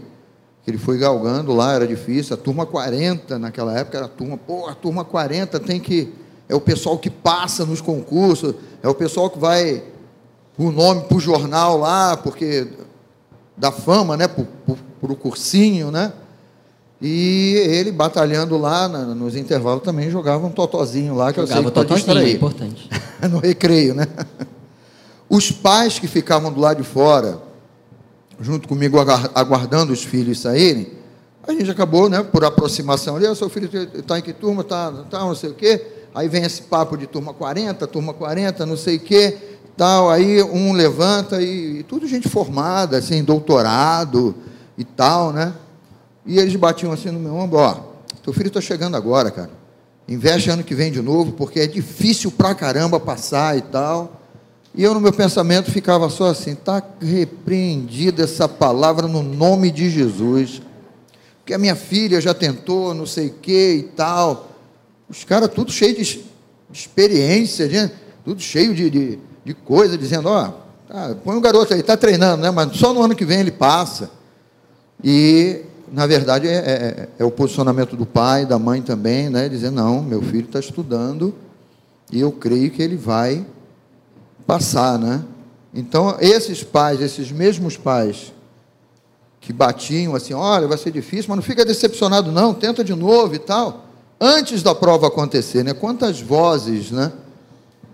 [0.64, 2.34] que ele foi galgando lá, era difícil.
[2.34, 6.14] A turma 40, naquela época, era a turma, pô, a turma 40 tem que.
[6.50, 9.84] É o pessoal que passa nos concursos, é o pessoal que vai
[10.58, 12.68] o nome para o jornal lá, porque
[13.56, 14.46] da fama, né, para
[15.02, 16.12] o cursinho, né?
[17.00, 21.64] E ele batalhando lá na, nos intervalos também jogava um totozinho lá que jogava eu
[21.64, 21.72] sei
[22.04, 22.90] que é importante.
[23.30, 24.08] no recreio, né?
[25.30, 27.42] Os pais que ficavam do lado de fora,
[28.40, 30.92] junto comigo aguardando os filhos saírem,
[31.48, 34.92] a gente acabou, né, por aproximação ali, ah, seu filho está em que turma, tá,
[35.10, 35.82] tá, não sei o quê.
[36.14, 39.38] Aí vem esse papo de turma 40, turma 40, não sei o quê,
[39.78, 40.10] tal.
[40.10, 44.36] Aí um levanta e, e tudo gente formada, assim, doutorado
[44.78, 45.54] e tal, né?
[46.26, 47.78] E eles batiam assim no meu ombro, ó,
[48.24, 49.52] teu filho está chegando agora, cara.
[50.08, 54.22] Investe ano que vem de novo, porque é difícil pra caramba passar e tal.
[54.74, 59.90] E eu, no meu pensamento, ficava só assim: está repreendida essa palavra no nome de
[59.90, 60.62] Jesus.
[61.40, 64.52] Porque a minha filha já tentou, não sei o que e tal.
[65.10, 66.24] Os caras, tudo cheio de,
[66.72, 67.90] experiência, de,
[68.24, 70.52] tudo cheio de, de, de coisa, dizendo: ó,
[70.88, 72.52] tá, põe um garoto aí, está treinando, né?
[72.52, 74.12] mas só no ano que vem ele passa.
[75.04, 75.62] E,
[75.92, 79.48] na verdade, é, é, é o posicionamento do pai, da mãe também, né?
[79.48, 81.34] Dizer: não, meu filho está estudando
[82.12, 83.46] e eu creio que ele vai
[84.46, 85.24] passar, né?
[85.74, 88.34] Então, esses pais, esses mesmos pais
[89.40, 93.36] que batiam assim, olha, vai ser difícil, mas não fica decepcionado não, tenta de novo
[93.36, 93.86] e tal.
[94.20, 95.74] Antes da prova acontecer, né?
[95.74, 97.12] Quantas vozes, né?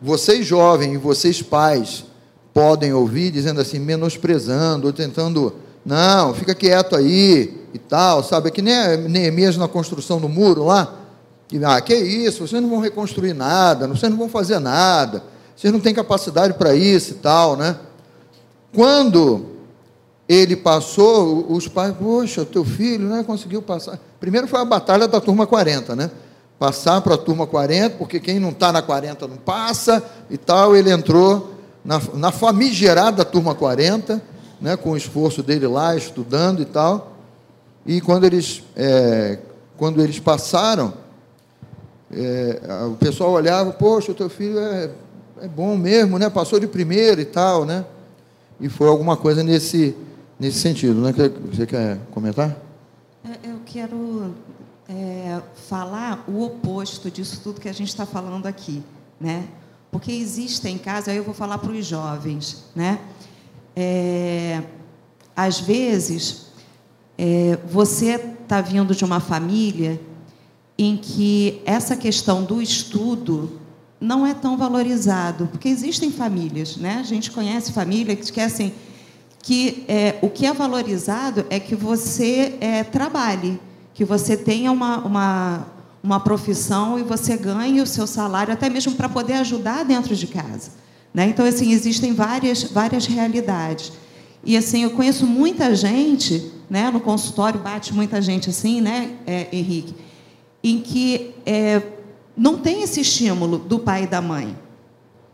[0.02, 2.06] Vocês jovens e vocês pais
[2.54, 8.50] podem ouvir dizendo assim, menosprezando, ou tentando, não, fica quieto aí e tal, sabe?
[8.50, 10.94] É que nem Neemias na construção do muro lá,
[11.48, 15.72] que, ah, que isso, vocês não vão reconstruir nada, vocês não vão fazer nada vocês
[15.72, 17.78] não têm capacidade para isso e tal, né?
[18.76, 19.46] Quando
[20.28, 24.00] ele passou, os pais, poxa, teu filho né, conseguiu passar.
[24.20, 26.10] Primeiro foi a batalha da turma 40, né?
[26.58, 30.76] Passar para a turma 40, porque quem não está na 40 não passa e tal.
[30.76, 31.54] Ele entrou
[31.84, 34.22] na, na famigerada turma 40,
[34.64, 37.12] né, com o esforço dele lá, estudando e tal.
[37.86, 39.38] E quando eles, é,
[39.78, 40.96] quando eles passaram,
[42.12, 42.60] é,
[42.92, 44.90] o pessoal olhava, poxa, o teu filho é
[45.44, 46.30] é bom mesmo, né?
[46.30, 47.84] Passou de primeiro e tal, né?
[48.62, 49.94] E foi alguma coisa nesse,
[50.40, 51.14] nesse sentido, né?
[51.52, 52.56] Você quer comentar?
[53.26, 54.34] É, eu quero
[54.88, 58.82] é, falar o oposto disso tudo que a gente está falando aqui,
[59.20, 59.46] né?
[59.92, 63.00] Porque existem casos, aí eu vou falar para os jovens, né?
[63.76, 64.62] É,
[65.36, 66.48] às vezes,
[67.18, 70.00] é, você está vindo de uma família
[70.78, 73.60] em que essa questão do estudo
[74.00, 76.98] não é tão valorizado, porque existem famílias, né?
[77.00, 78.74] A gente conhece famílias que esquecem
[79.42, 83.60] que é, o que é valorizado é que você é, trabalhe,
[83.94, 85.68] que você tenha uma, uma,
[86.02, 90.28] uma profissão e você ganhe o seu salário, até mesmo para poder ajudar dentro de
[90.28, 90.72] casa.
[91.14, 91.28] Né?
[91.28, 93.92] Então, assim, existem várias, várias realidades.
[94.44, 99.48] E, assim, eu conheço muita gente, né, no consultório bate muita gente assim, né, é,
[99.54, 99.96] Henrique,
[100.64, 101.82] em que é,
[102.36, 104.58] não tem esse estímulo do pai e da mãe.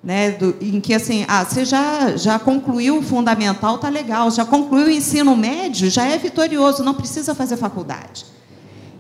[0.02, 4.46] Né, do, em que assim, ah, você já, já concluiu o fundamental, tá legal, já
[4.46, 8.26] concluiu o ensino médio, já é vitorioso, não precisa fazer faculdade.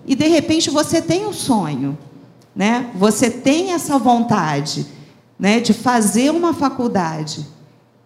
[0.05, 1.97] E de repente você tem um sonho,
[2.53, 2.89] né?
[2.95, 4.86] Você tem essa vontade,
[5.39, 7.45] né, de fazer uma faculdade.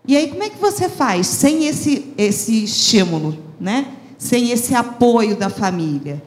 [0.07, 3.87] E aí como é que você faz sem esse esse estímulo, né?
[4.17, 6.21] Sem esse apoio da família?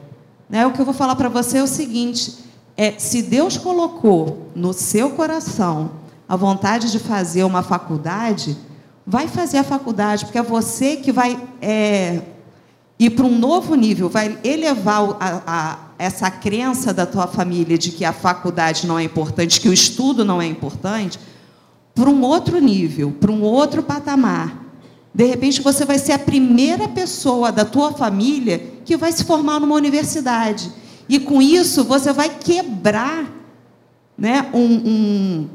[0.49, 0.65] Né?
[0.65, 2.39] O que eu vou falar para você é o seguinte:
[2.75, 5.91] é, se Deus colocou no seu coração
[6.27, 8.57] a vontade de fazer uma faculdade,
[9.05, 12.21] vai fazer a faculdade, porque é você que vai é,
[12.99, 17.91] ir para um novo nível, vai elevar a, a, essa crença da tua família de
[17.91, 21.19] que a faculdade não é importante, que o estudo não é importante,
[21.95, 24.65] para um outro nível, para um outro patamar.
[25.13, 29.59] De repente, você vai ser a primeira pessoa da tua família que vai se formar
[29.59, 30.71] numa universidade.
[31.09, 33.33] E com isso você vai quebrar
[34.15, 35.49] né, um, um,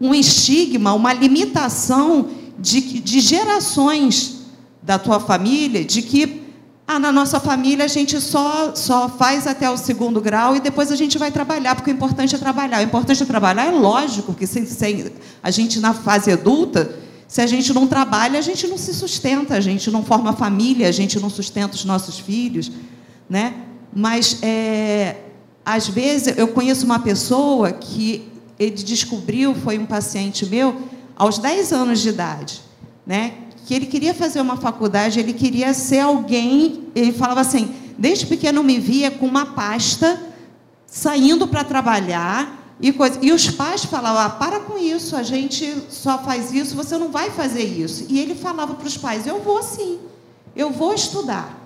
[0.00, 4.40] um estigma, uma limitação de, de gerações
[4.82, 6.45] da tua família, de que
[6.88, 10.92] ah, na nossa família a gente só, só faz até o segundo grau e depois
[10.92, 12.80] a gente vai trabalhar, porque o importante é trabalhar.
[12.80, 15.10] O importante é trabalhar é lógico que sem, sem,
[15.42, 16.94] a gente na fase adulta,
[17.26, 20.88] se a gente não trabalha, a gente não se sustenta, a gente não forma família,
[20.88, 22.70] a gente não sustenta os nossos filhos.
[23.28, 23.54] Né?
[23.92, 25.16] Mas, é,
[25.64, 30.82] às vezes, eu conheço uma pessoa que ele descobriu, foi um paciente meu,
[31.16, 32.60] aos 10 anos de idade,
[33.04, 33.32] né?
[33.66, 38.62] Que ele queria fazer uma faculdade, ele queria ser alguém, ele falava assim, desde pequeno
[38.62, 40.22] me via com uma pasta,
[40.86, 45.82] saindo para trabalhar, e, coisa, e os pais falavam, ah, para com isso, a gente
[45.88, 48.06] só faz isso, você não vai fazer isso.
[48.08, 49.98] E ele falava para os pais, eu vou sim,
[50.54, 51.58] eu vou estudar.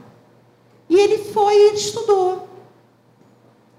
[0.88, 2.48] E ele foi e estudou.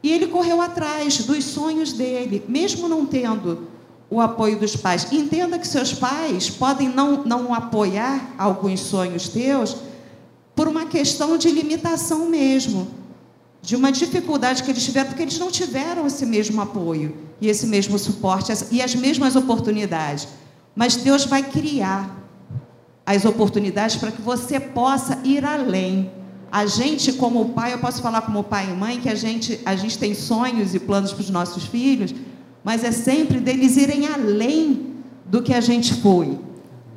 [0.03, 3.67] E ele correu atrás dos sonhos dele, mesmo não tendo
[4.12, 5.12] o apoio dos pais.
[5.12, 9.78] Entenda que seus pais podem não, não apoiar alguns sonhos teus
[10.53, 12.89] por uma questão de limitação mesmo,
[13.62, 17.66] de uma dificuldade que eles tiveram, porque eles não tiveram esse mesmo apoio e esse
[17.66, 20.28] mesmo suporte e as mesmas oportunidades.
[20.76, 22.18] Mas Deus vai criar
[23.05, 26.12] as oportunidades para que você possa ir além
[26.51, 29.74] a gente, como pai, eu posso falar como pai e mãe, que a gente, a
[29.74, 32.14] gente tem sonhos e planos para os nossos filhos,
[32.64, 34.95] mas é sempre deles irem além
[35.26, 36.38] do que a gente foi.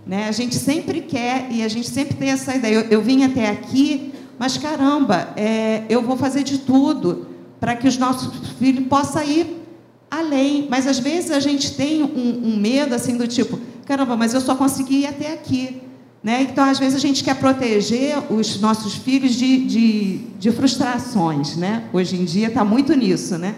[0.07, 0.29] Né?
[0.29, 2.75] A gente sempre quer e a gente sempre tem essa ideia.
[2.75, 7.89] Eu, eu vim até aqui, mas caramba, é, eu vou fazer de tudo para que
[7.89, 9.63] os nossos filhos possam ir
[10.11, 10.67] além.
[10.69, 14.41] Mas às vezes a gente tem um, um medo assim do tipo, caramba, mas eu
[14.41, 15.81] só consegui ir até aqui.
[16.25, 16.41] Né?
[16.51, 21.55] Então, às vezes, a gente quer proteger os nossos filhos de, de, de frustrações.
[21.55, 21.85] Né?
[21.93, 23.37] Hoje em dia está muito nisso.
[23.37, 23.55] Né?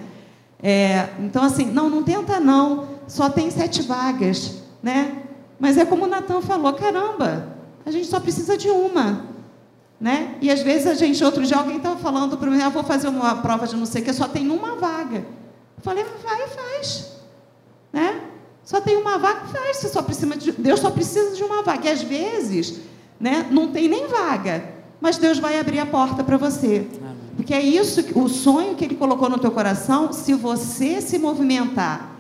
[0.62, 4.62] É, então, assim, não, não tenta não, só tem sete vagas.
[4.82, 5.22] Né?
[5.58, 9.26] Mas é como o Natan falou, caramba, a gente só precisa de uma.
[10.00, 10.36] Né?
[10.40, 13.08] E às vezes a gente, outro dia, alguém estava falando para mim, ah, vou fazer
[13.08, 15.18] uma prova de não sei o que, só tem uma vaga.
[15.18, 17.12] Eu falei, vai e faz.
[17.92, 18.20] Né?
[18.62, 19.78] Só tem uma vaga, faz.
[19.78, 21.88] Você só precisa de, Deus só precisa de uma vaga.
[21.88, 22.80] E às vezes,
[23.18, 26.86] né, não tem nem vaga, mas Deus vai abrir a porta para você.
[27.36, 32.16] Porque é isso, o sonho que Ele colocou no teu coração, se você se movimentar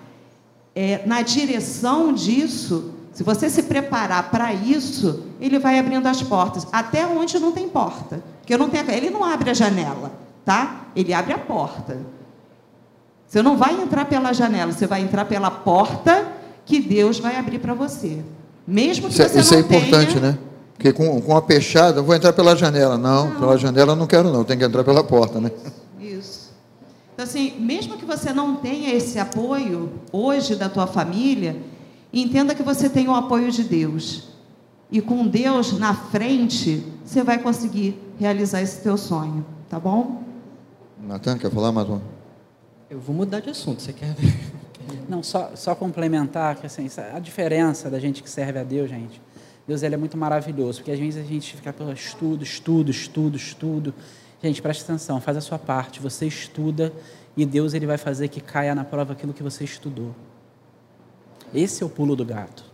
[0.74, 6.66] é, na direção disso, se você se preparar para isso, Ele vai abrindo as portas.
[6.70, 8.22] Até onde não tem porta.
[8.40, 10.12] Porque não tem, Ele não abre a janela,
[10.44, 10.82] tá?
[10.94, 11.98] Ele abre a porta.
[13.26, 16.30] Você não vai entrar pela janela, você vai entrar pela porta
[16.64, 18.22] que Deus vai abrir para você.
[18.66, 20.32] Mesmo que isso, é- você isso não é importante, tenha...
[20.32, 20.38] né?
[20.76, 22.98] Porque com, com a peixada, vou entrar pela janela.
[22.98, 25.50] Não, não, pela janela eu não quero não, tem que entrar pela porta, né?
[25.98, 26.54] Isso.
[27.14, 31.56] Então, assim, mesmo que você não tenha esse apoio hoje da tua família,
[32.12, 34.28] entenda que você tem o apoio de Deus.
[34.90, 40.22] E com Deus na frente, você vai conseguir realizar esse teu sonho, tá bom?
[41.02, 42.02] Natan, quer falar mais uma?
[42.88, 44.14] Eu vou mudar de assunto, você quer
[45.08, 49.20] Não, só, só complementar, que assim, a diferença da gente que serve a Deus, gente,
[49.66, 53.36] Deus ele é muito maravilhoso, porque às vezes a gente fica pelo estudo, estudo, estudo,
[53.36, 53.94] estudo.
[54.42, 56.92] Gente, preste atenção, faz a sua parte, você estuda
[57.36, 60.14] e Deus ele vai fazer que caia na prova aquilo que você estudou.
[61.52, 62.64] Esse é o pulo do gato.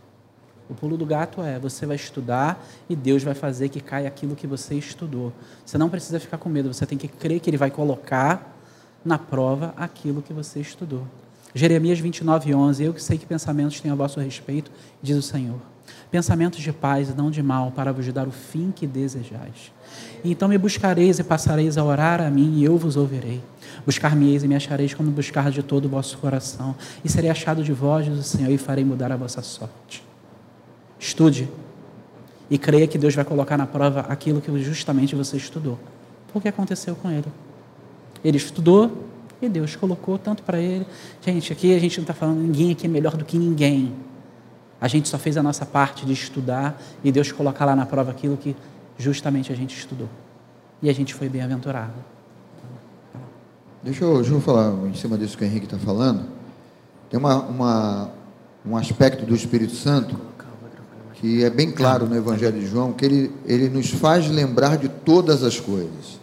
[0.68, 4.36] O pulo do gato é você vai estudar e Deus vai fazer que caia aquilo
[4.36, 5.32] que você estudou.
[5.64, 8.56] Você não precisa ficar com medo, você tem que crer que Ele vai colocar
[9.04, 11.06] na prova aquilo que você estudou.
[11.54, 12.84] Jeremias 29, 11.
[12.84, 14.70] Eu que sei que pensamentos têm a vosso respeito,
[15.02, 15.60] diz o Senhor.
[16.12, 19.72] Pensamentos de paz e não de mal, para vos dar o fim que desejais.
[20.22, 23.40] Então me buscareis e passareis a orar a mim, e eu vos ouvirei.
[23.86, 27.72] Buscar-me-eis e me achareis quando buscar de todo o vosso coração, e serei achado de
[27.72, 30.04] vós, o Senhor, e farei mudar a vossa sorte.
[31.00, 31.48] Estude
[32.50, 35.80] e creia que Deus vai colocar na prova aquilo que justamente você estudou.
[36.34, 37.24] O que aconteceu com ele?
[38.22, 39.08] Ele estudou
[39.40, 40.86] e Deus colocou tanto para ele.
[41.24, 43.94] Gente, aqui a gente não está falando ninguém aqui é melhor do que ninguém.
[44.82, 48.10] A gente só fez a nossa parte de estudar e Deus colocar lá na prova
[48.10, 48.56] aquilo que
[48.98, 50.08] justamente a gente estudou.
[50.82, 51.92] E a gente foi bem-aventurado.
[53.80, 56.24] Deixa eu, deixa eu falar em cima disso que o Henrique está falando.
[57.08, 58.10] Tem uma, uma,
[58.66, 60.18] um aspecto do Espírito Santo
[61.14, 64.88] que é bem claro no Evangelho de João, que ele, ele nos faz lembrar de
[64.88, 66.18] todas as coisas.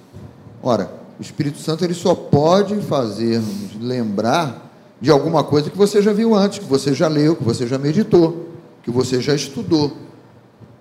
[0.61, 6.11] Ora, o Espírito Santo ele só pode fazer-nos lembrar de alguma coisa que você já
[6.11, 8.48] viu antes, que você já leu, que você já meditou,
[8.83, 9.97] que você já estudou.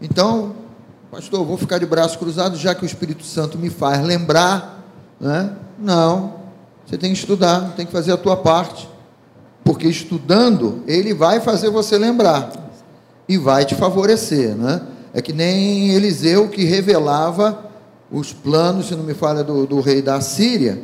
[0.00, 0.54] Então,
[1.10, 4.84] pastor, vou ficar de braços cruzados já que o Espírito Santo me faz lembrar,
[5.20, 5.56] né?
[5.78, 6.34] Não,
[6.86, 8.88] você tem que estudar, tem que fazer a tua parte,
[9.64, 12.50] porque estudando ele vai fazer você lembrar
[13.28, 14.82] e vai te favorecer, né?
[15.12, 17.66] É que nem Eliseu que revelava
[18.10, 20.80] os planos, se não me falha, do, do rei da Síria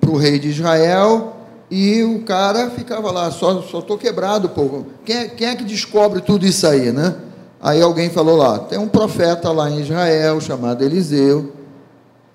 [0.00, 1.36] para o rei de Israel,
[1.70, 4.86] e o cara ficava lá, só estou quebrado, povo.
[5.04, 7.14] Quem, é, quem é que descobre tudo isso aí, né?
[7.60, 11.52] Aí alguém falou lá, tem um profeta lá em Israel, chamado Eliseu,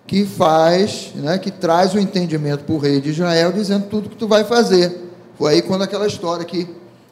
[0.05, 4.17] que faz, né, que traz o entendimento para o rei de Israel, dizendo tudo que
[4.17, 5.09] tu vai fazer.
[5.37, 6.67] Foi aí quando aquela história que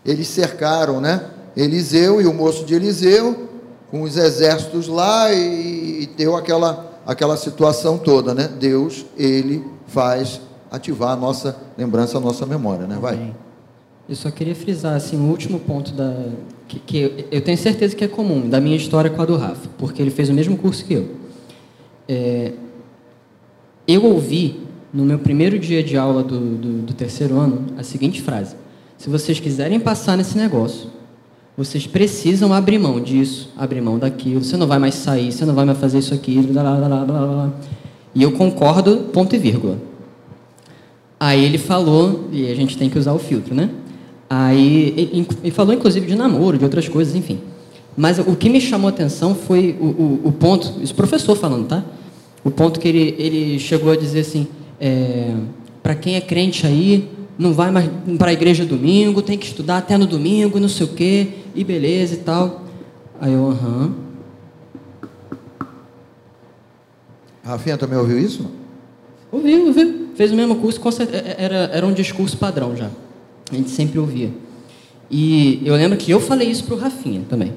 [0.05, 1.23] eles cercaram, né?
[1.55, 3.49] Eliseu e o moço de Eliseu,
[3.89, 8.47] com os exércitos lá, e, e deu aquela aquela situação toda, né?
[8.59, 10.41] Deus, ele faz
[10.71, 12.97] ativar a nossa lembrança, a nossa memória, né?
[12.99, 13.35] Vai.
[14.07, 16.29] Eu só queria frisar assim o último ponto da
[16.67, 19.69] que, que, eu tenho certeza que é comum da minha história com a do Rafa,
[19.77, 21.09] porque ele fez o mesmo curso que eu.
[22.07, 22.53] É,
[23.87, 24.61] eu ouvi
[24.93, 28.55] no meu primeiro dia de aula do, do, do terceiro ano a seguinte frase:
[28.97, 30.89] se vocês quiserem passar nesse negócio,
[31.57, 34.41] vocês precisam abrir mão disso, abrir mão daquilo.
[34.41, 36.39] Você não vai mais sair, você não vai mais fazer isso aqui.
[36.39, 37.53] Blá, blá, blá, blá.
[38.15, 39.90] E eu concordo, ponto e vírgula.
[41.23, 43.69] Aí ele falou, e a gente tem que usar o filtro, né?
[44.27, 47.39] Aí ele, ele falou inclusive de namoro, de outras coisas, enfim.
[47.95, 51.67] Mas o que me chamou a atenção foi o, o, o ponto, isso professor falando,
[51.67, 51.83] tá?
[52.43, 54.47] O ponto que ele, ele chegou a dizer assim,
[54.79, 55.35] é,
[55.83, 57.07] para quem é crente aí,
[57.37, 60.87] não vai mais para a igreja domingo, tem que estudar até no domingo, não sei
[60.87, 62.63] o quê, e beleza e tal.
[63.19, 63.93] Aí eu, aham.
[67.43, 68.49] Rafinha também ouviu isso?
[69.31, 70.00] Ouviu, ouviu.
[70.21, 72.91] Fez o mesmo curso, é, é, era, era um discurso padrão já.
[73.51, 74.29] A gente sempre ouvia.
[75.09, 77.53] E eu lembro que eu falei isso para o Rafinha também.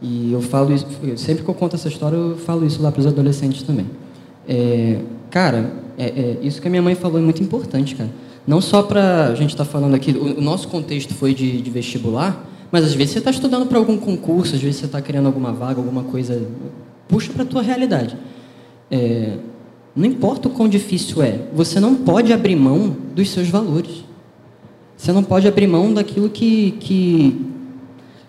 [0.00, 0.86] E eu falo isso,
[1.16, 3.90] sempre que eu conto essa história, eu falo isso lá para os adolescentes também.
[4.48, 8.10] É, cara, é, é, isso que a minha mãe falou é muito importante, cara.
[8.46, 11.60] Não só para a gente estar tá falando aqui, o, o, nosso contexto foi de,
[11.60, 15.02] de vestibular, mas às vezes você está estudando para algum concurso, às vezes você está
[15.02, 16.40] querendo alguma vaga, alguma coisa,
[17.08, 18.16] puxa para a tua realidade.
[18.88, 19.36] É,
[19.94, 24.04] não importa o quão difícil é, você não pode abrir mão dos seus valores.
[24.96, 26.72] Você não pode abrir mão daquilo que.
[26.80, 27.40] que...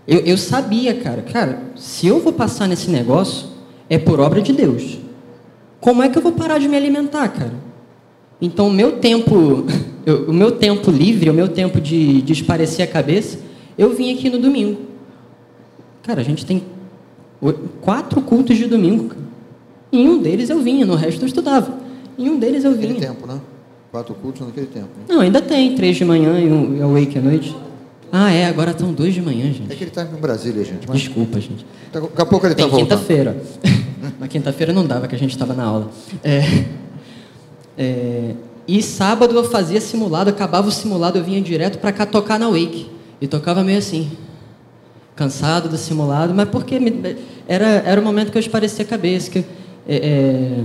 [0.07, 3.47] Eu, eu sabia, cara, cara, se eu vou passar nesse negócio,
[3.89, 4.99] é por obra de Deus.
[5.79, 7.53] Como é que eu vou parar de me alimentar, cara?
[8.39, 9.65] Então, o meu tempo,
[10.05, 13.39] eu, o meu tempo livre, o meu tempo de, de esparecer a cabeça,
[13.77, 14.81] eu vim aqui no domingo.
[16.03, 16.61] Cara, a gente tem
[17.81, 19.24] quatro cultos de domingo.
[19.95, 21.77] Em um deles eu vinha, no resto eu estudava.
[22.17, 22.93] Em um deles eu vinha.
[22.93, 23.39] Naquele tempo, né?
[23.91, 24.89] Quatro cultos naquele tempo.
[24.97, 25.05] Né?
[25.07, 25.75] Não, ainda tem.
[25.75, 27.55] Três de manhã e um awake à noite.
[28.11, 29.71] Ah, é, agora estão dois de manhã, gente.
[29.71, 30.87] É que ele está em Brasília, gente.
[30.87, 30.99] Mas...
[30.99, 31.65] Desculpa, gente.
[31.91, 32.87] Daqui a pouco ele está voltando.
[32.87, 33.41] quinta-feira.
[34.19, 35.91] na quinta-feira não dava, que a gente estava na aula.
[36.23, 36.65] É,
[37.77, 38.35] é,
[38.67, 42.49] e sábado eu fazia simulado, acabava o simulado, eu vinha direto para cá tocar na
[42.49, 42.89] Wake.
[43.21, 44.11] E tocava meio assim.
[45.15, 47.17] Cansado do simulado, mas porque me,
[47.47, 49.31] era, era o momento que eu esparecia a cabeça.
[49.31, 49.45] Que,
[49.87, 50.63] é, é,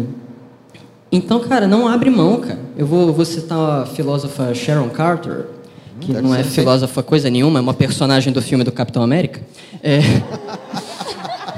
[1.13, 2.59] então, cara, não abre mão, cara.
[2.77, 5.47] Eu vou, vou citar a filósofa Sharon Carter,
[6.01, 9.41] que hum, não é filósofa coisa nenhuma, é uma personagem do filme do Capitão América.
[9.83, 10.01] É,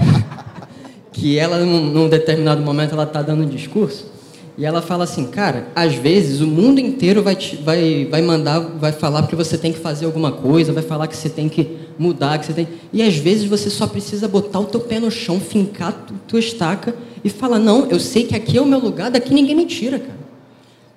[1.12, 4.12] que ela, num, num determinado momento, ela está dando um discurso
[4.56, 8.60] e ela fala assim, cara, às vezes o mundo inteiro vai, te, vai, vai mandar,
[8.60, 11.78] vai falar que você tem que fazer alguma coisa, vai falar que você tem que
[11.98, 12.68] mudar, que você tem.
[12.92, 15.92] E às vezes você só precisa botar o teu pé no chão, fincar a
[16.26, 19.54] tua estaca e falar, não, eu sei que aqui é o meu lugar, daqui ninguém
[19.54, 20.22] me tira, cara.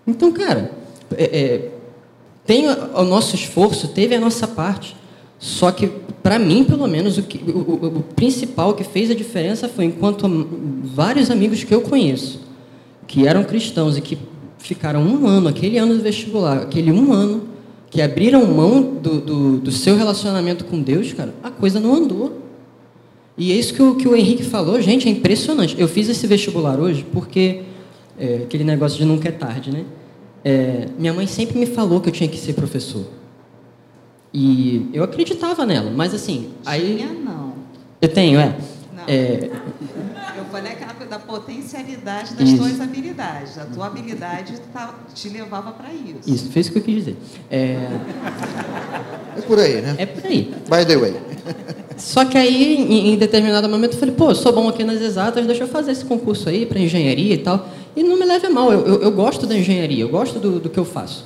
[0.08, 0.72] Então, cara,
[1.16, 1.72] é, é,
[2.46, 4.96] tem o nosso esforço, teve a nossa parte.
[5.40, 5.88] Só que,
[6.24, 10.28] para mim, pelo menos, o, que, o, o, principal que fez a diferença foi enquanto
[10.84, 12.40] vários amigos que eu conheço,
[13.08, 14.18] que eram cristãos e que
[14.58, 17.55] ficaram um ano, aquele ano do vestibular, aquele um ano,
[17.90, 22.42] que abriram mão do, do, do seu relacionamento com Deus, cara, a coisa não andou.
[23.38, 25.76] E é isso que o, que o Henrique falou, gente, é impressionante.
[25.78, 27.64] Eu fiz esse vestibular hoje porque
[28.18, 29.86] é, aquele negócio de nunca é tarde, né?
[30.44, 33.06] É, minha mãe sempre me falou que eu tinha que ser professor.
[34.34, 36.50] E eu acreditava nela, mas assim.
[36.66, 36.98] Aí...
[36.98, 37.54] Tinha não.
[38.02, 38.56] Eu tenho, é.
[38.96, 39.04] Não.
[39.08, 39.50] é...
[40.56, 42.58] Falei aquela coisa da potencialidade das isso.
[42.58, 43.58] tuas habilidades.
[43.58, 46.34] A tua habilidade tá, te levava para isso.
[46.34, 47.18] Isso, fez o que eu quis dizer.
[47.52, 47.90] É...
[49.38, 49.96] é por aí, né?
[49.98, 50.54] É por aí.
[50.70, 51.14] By the way.
[51.98, 55.02] Só que aí, em, em determinado momento, eu falei, pô, eu sou bom aqui nas
[55.02, 57.68] exatas, deixa eu fazer esse concurso aí para engenharia e tal.
[57.94, 60.62] E não me leve a mal, eu, eu, eu gosto da engenharia, eu gosto do,
[60.62, 61.26] do que eu faço.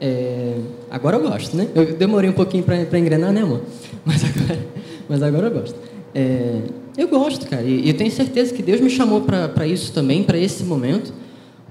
[0.00, 0.54] É,
[0.88, 1.66] agora eu gosto, né?
[1.74, 3.62] Eu demorei um pouquinho para engrenar, né, amor?
[4.06, 4.58] Mas agora,
[5.08, 5.76] mas agora eu gosto.
[6.14, 6.60] É,
[6.98, 10.36] eu gosto, cara, e eu tenho certeza que Deus me chamou para isso também, para
[10.36, 11.12] esse momento.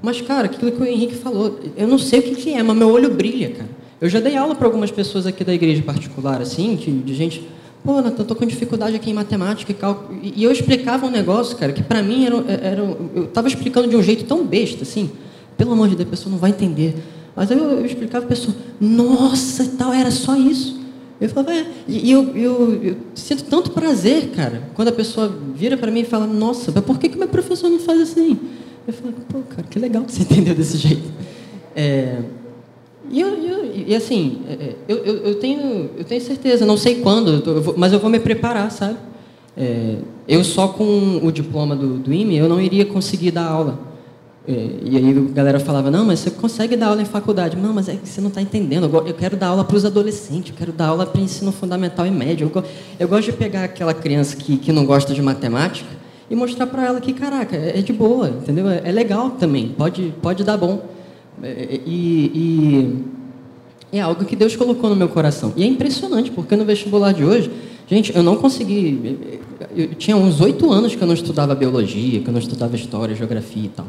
[0.02, 2.78] Mas, cara, aquilo que o Henrique falou, eu não sei o que, que é, mas
[2.78, 3.70] meu olho brilha, cara.
[4.00, 7.46] Eu já dei aula para algumas pessoas aqui da igreja particular, assim, de, de gente,
[7.84, 10.18] pô, eu tô com dificuldade aqui em matemática e cálculo.
[10.24, 12.98] E eu explicava um negócio, cara, que para mim era, era.
[13.14, 15.12] Eu estava explicando de um jeito tão besta, assim.
[15.58, 16.96] Pelo amor de Deus, a pessoa não vai entender.
[17.36, 20.77] Mas aí eu, eu explicava a pessoa, nossa, tal, era só isso.
[21.20, 21.66] Eu falava, é.
[21.88, 26.06] E eu, eu, eu, sinto tanto prazer, cara, quando a pessoa vira para mim e
[26.06, 28.40] fala, nossa, mas por que, que meu professor não faz assim?
[28.88, 31.10] Eu falo, pô, cara, que legal que você entendeu desse jeito.
[31.76, 32.20] É,
[33.10, 37.62] e, eu, e assim, é, é, eu, eu, tenho, eu tenho certeza, não sei quando,
[37.62, 38.98] vou, mas eu vou me preparar, sabe?
[39.56, 39.96] É,
[40.28, 43.80] eu só com o diploma do, do IME, eu não iria conseguir dar aula.
[44.48, 47.58] É, e aí a galera falava, não, mas você consegue dar aula em faculdade.
[47.58, 48.90] Não, mas é que você não está entendendo.
[49.06, 52.12] Eu quero dar aula para os adolescentes, eu quero dar aula para ensino fundamental e
[52.12, 52.50] médio.
[52.98, 55.90] Eu, gosto de pegar aquela criança que, que não gosta de matemática
[56.30, 58.70] e mostrar para ela que, caraca, é, é de boa, entendeu?
[58.70, 60.82] É, é, legal também, pode, pode dar bom.
[61.86, 62.32] E,
[63.92, 65.52] e é algo que Deus colocou no meu coração.
[65.58, 67.52] E é impressionante, porque no vestibular de hoje,
[67.86, 69.38] gente, eu não consegui.
[69.76, 73.14] Eu tinha uns oito anos que eu não estudava biologia, que eu não estudava história,
[73.14, 73.86] geografia e tal.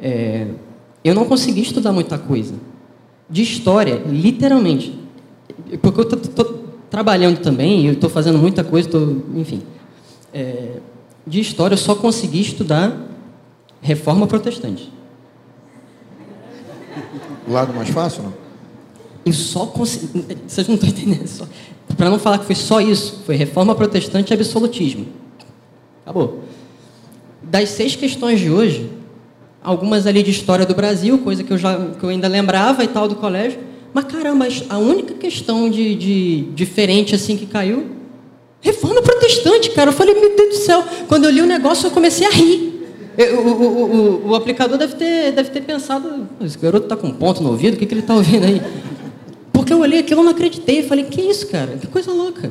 [0.00, 0.46] É,
[1.04, 2.54] eu não consegui estudar muita coisa.
[3.28, 4.98] De história, literalmente.
[5.82, 9.62] Porque eu estou trabalhando também, eu estou fazendo muita coisa, tô, enfim.
[10.32, 10.76] É,
[11.26, 13.08] de história, eu só consegui estudar
[13.80, 14.92] Reforma protestante.
[17.46, 18.34] O lado mais fácil, não?
[19.24, 20.24] E só consegui...
[20.46, 21.26] Vocês não estão entendendo.
[21.26, 21.46] Só...
[21.96, 25.06] Para não falar que foi só isso, foi reforma protestante e absolutismo.
[26.02, 26.40] Acabou.
[27.42, 28.90] Das seis questões de hoje,
[29.68, 32.88] algumas ali de história do Brasil, coisa que eu, já, que eu ainda lembrava e
[32.88, 33.58] tal do colégio,
[33.92, 37.86] mas caramba, a única questão de, de diferente assim que caiu,
[38.62, 39.90] reforma protestante, cara.
[39.90, 42.82] Eu falei, meu Deus do céu, quando eu li o negócio eu comecei a rir.
[43.18, 47.08] Eu, o, o, o, o, aplicador deve ter, deve ter pensado, esse garoto está com
[47.08, 48.62] um ponto no ouvido, o que, que ele está ouvindo aí?
[49.52, 50.82] Porque eu olhei aquilo e não acreditei.
[50.84, 51.76] Falei, que isso, cara?
[51.76, 52.50] Que coisa louca.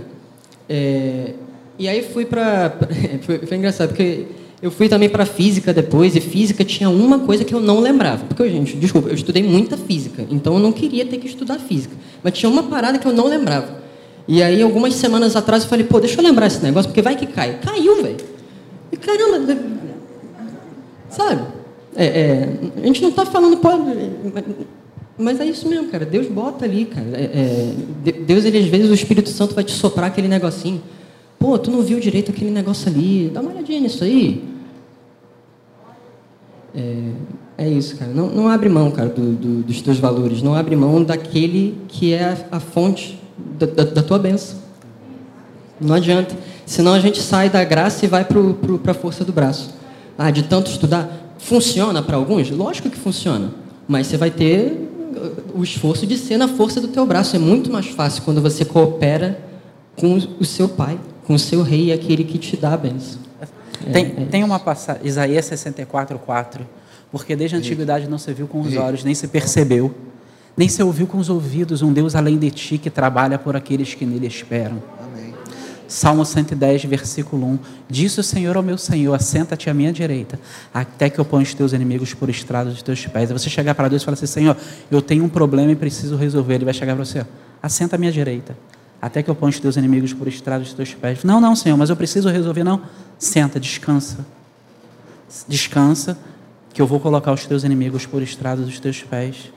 [0.69, 1.33] É,
[1.79, 2.77] e aí fui para.
[3.25, 4.25] Foi, foi, engraçado, porque
[4.61, 8.25] eu fui também para física depois, e física tinha uma coisa que eu não lembrava.
[8.25, 11.95] Porque, gente, desculpa, eu estudei muita física, então eu não queria ter que estudar física.
[12.23, 13.83] Mas tinha uma parada que eu não lembrava.
[14.27, 17.15] E aí, algumas semanas atrás, eu falei, pô, deixa eu lembrar esse negócio, porque vai
[17.15, 17.59] que cai.
[17.61, 18.17] Caiu, velho.
[18.91, 19.57] E caramba,
[21.09, 21.41] sabe?
[21.95, 22.49] É, é,
[22.83, 23.57] a gente não está falando.
[23.57, 23.83] Pode,
[25.17, 26.05] mas é isso mesmo, cara.
[26.05, 27.07] Deus bota ali, cara.
[27.13, 30.81] É, é, Deus, ele, às vezes, o Espírito Santo vai te soprar aquele negocinho.
[31.39, 33.29] Pô, tu não viu direito aquele negócio ali.
[33.33, 34.43] Dá uma olhadinha nisso aí.
[36.75, 37.11] É,
[37.57, 38.11] é isso, cara.
[38.11, 40.41] Não, não abre mão, cara, do, do, dos teus valores.
[40.41, 43.19] Não abre mão daquele que é a, a fonte
[43.57, 44.57] da, da, da, tua bênção.
[45.79, 46.35] Não adianta.
[46.65, 49.73] Senão a gente sai da graça e vai para a força do braço.
[50.17, 51.35] Ah, de tanto estudar.
[51.37, 52.49] Funciona para alguns?
[52.49, 53.51] Lógico que funciona.
[53.87, 54.87] Mas você vai ter
[55.53, 57.35] o esforço de ser na força do teu braço.
[57.35, 59.39] É muito mais fácil quando você coopera
[59.95, 63.19] com o seu pai, com o seu rei, aquele que te dá a bênção.
[63.91, 66.65] Tem, é, é tem uma passagem, Isaías 64, 4.
[67.11, 69.93] Porque desde a antiguidade não se viu com os olhos, nem se percebeu,
[70.55, 73.93] nem se ouviu com os ouvidos um Deus além de ti que trabalha por aqueles
[73.93, 74.81] que nele esperam.
[75.87, 77.59] Salmo 110, versículo 1.
[77.89, 80.39] Disse o Senhor ao meu Senhor: Assenta-te à minha direita,
[80.73, 83.31] até que eu ponha os teus inimigos por estrada dos teus pés.
[83.31, 84.57] Aí você chegar para Deus e falar assim: Senhor,
[84.91, 86.55] eu tenho um problema e preciso resolver.
[86.55, 87.25] Ele vai chegar para você:
[87.63, 88.57] Assenta à minha direita,
[89.01, 91.23] até que eu ponha os teus inimigos por estrada dos teus pés.
[91.23, 92.63] Não, não, Senhor, mas eu preciso resolver.
[92.63, 92.81] Não.
[93.17, 94.25] Senta, descansa.
[95.47, 96.17] Descansa,
[96.73, 99.51] que eu vou colocar os teus inimigos por estrada dos teus pés.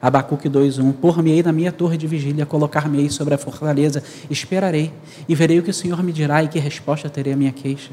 [0.00, 4.92] Abacuque 2:1 Por-me-ei na minha torre de vigília, colocar-me-ei sobre a fortaleza, esperarei
[5.28, 7.90] e verei o que o Senhor me dirá e que resposta terei à minha queixa.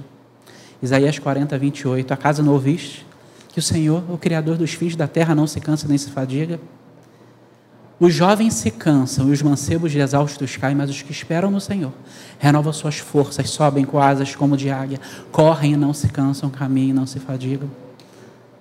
[0.82, 3.06] Isaías 40, 28 Acaso não ouviste
[3.54, 6.60] que o Senhor, o Criador dos filhos da terra, não se cansa nem se fadiga?
[8.04, 11.94] Os jovens se cansam e os mancebos exaustos caem, mas os que esperam no Senhor
[12.38, 15.00] renovam suas forças, sobem com asas como de águia,
[15.32, 17.70] correm e não se cansam, caminham e não se fadigam.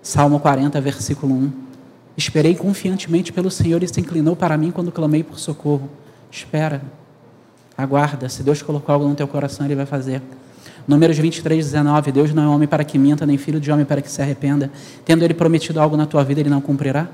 [0.00, 1.52] Salmo 40, versículo 1
[2.16, 5.90] Esperei confiantemente pelo Senhor e se inclinou para mim quando clamei por socorro.
[6.30, 6.80] Espera,
[7.76, 8.28] aguarda.
[8.28, 10.22] Se Deus colocou algo no teu coração, Ele vai fazer.
[10.86, 12.12] Números 23, 19.
[12.12, 14.70] Deus não é homem para que minta, nem filho de homem para que se arrependa.
[15.04, 17.08] Tendo Ele prometido algo na tua vida, Ele não cumprirá?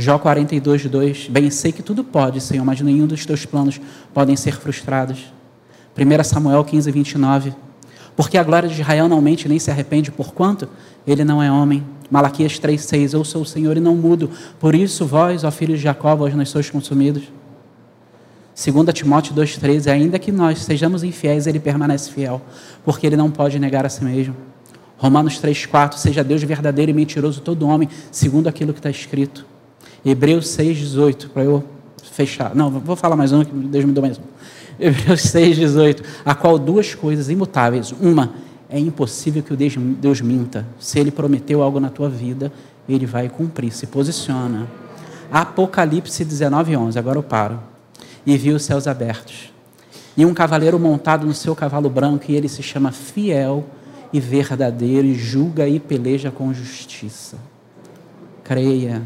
[0.00, 1.28] Jó 42, 2.
[1.28, 3.78] Bem sei que tudo pode, Senhor, mas nenhum dos teus planos
[4.14, 5.30] podem ser frustrados.
[5.94, 7.54] 1 Samuel 15, 29.
[8.16, 10.66] Porque a glória de Israel não mente nem se arrepende, porquanto
[11.06, 11.84] ele não é homem.
[12.10, 15.84] Malaquias 3,6 Eu sou o Senhor e não mudo, por isso vós, ó filhos de
[15.84, 17.24] Jacó, vós não sois consumidos.
[18.56, 22.40] 2 Timóteo 2,13 Ainda que nós sejamos infiéis, ele permanece fiel,
[22.86, 24.34] porque ele não pode negar a si mesmo.
[24.96, 29.59] Romanos 3,4 Seja Deus verdadeiro e mentiroso todo homem, segundo aquilo que está escrito.
[30.04, 31.64] Hebreus 6,18 Para eu
[32.02, 32.54] fechar.
[32.54, 34.22] Não, vou falar mais um, que Deus me deu mais um.
[34.78, 37.92] Hebreus 6,18 A qual duas coisas imutáveis.
[38.00, 38.34] Uma
[38.68, 40.66] é impossível que o Deus minta.
[40.78, 42.52] Se Ele prometeu algo na tua vida,
[42.88, 43.72] Ele vai cumprir.
[43.72, 44.68] Se posiciona.
[45.30, 46.98] Apocalipse 19, 11.
[46.98, 47.60] Agora eu paro.
[48.24, 49.52] E viu os céus abertos.
[50.16, 53.64] E um cavaleiro montado no seu cavalo branco, e ele se chama fiel
[54.12, 57.38] e verdadeiro, e julga e peleja com justiça.
[58.44, 59.02] Creia,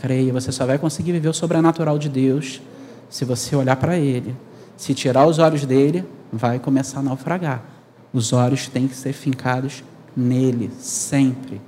[0.00, 0.32] creia.
[0.32, 2.60] Você só vai conseguir viver o sobrenatural de Deus
[3.10, 4.34] se você olhar para Ele.
[4.76, 7.62] Se tirar os olhos dele, vai começar a naufragar.
[8.12, 9.84] Os olhos têm que ser fincados
[10.16, 11.60] nele, sempre.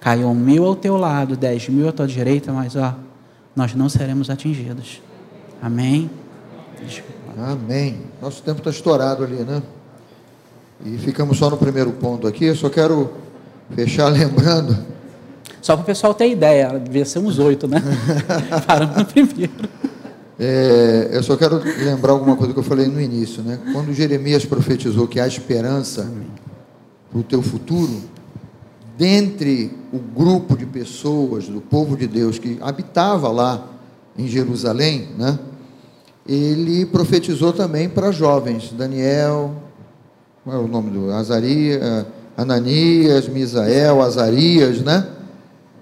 [0.00, 2.94] Caiu mil ao teu lado, dez mil à tua direita, mas ó,
[3.54, 5.02] nós não seremos atingidos.
[5.60, 6.10] Amém?
[7.36, 7.98] Amém.
[8.22, 9.62] Nosso tempo está estourado ali, né?
[10.84, 12.46] E ficamos só no primeiro ponto aqui.
[12.46, 13.12] Eu só quero
[13.74, 14.97] fechar lembrando.
[15.60, 17.82] Só para o pessoal ter ideia, devia ser uns oito, né?
[18.66, 19.52] Paramos no primeiro.
[20.38, 23.58] É, eu só quero lembrar alguma coisa que eu falei no início, né?
[23.72, 26.08] Quando Jeremias profetizou que há esperança
[27.10, 28.02] para o teu futuro,
[28.96, 33.66] dentre o grupo de pessoas do povo de Deus que habitava lá
[34.16, 35.38] em Jerusalém, né?
[36.26, 39.54] Ele profetizou também para jovens, Daniel,
[40.44, 42.06] qual é o nome do Azaria,
[42.36, 45.06] Ananias, Misael, Azarias, né?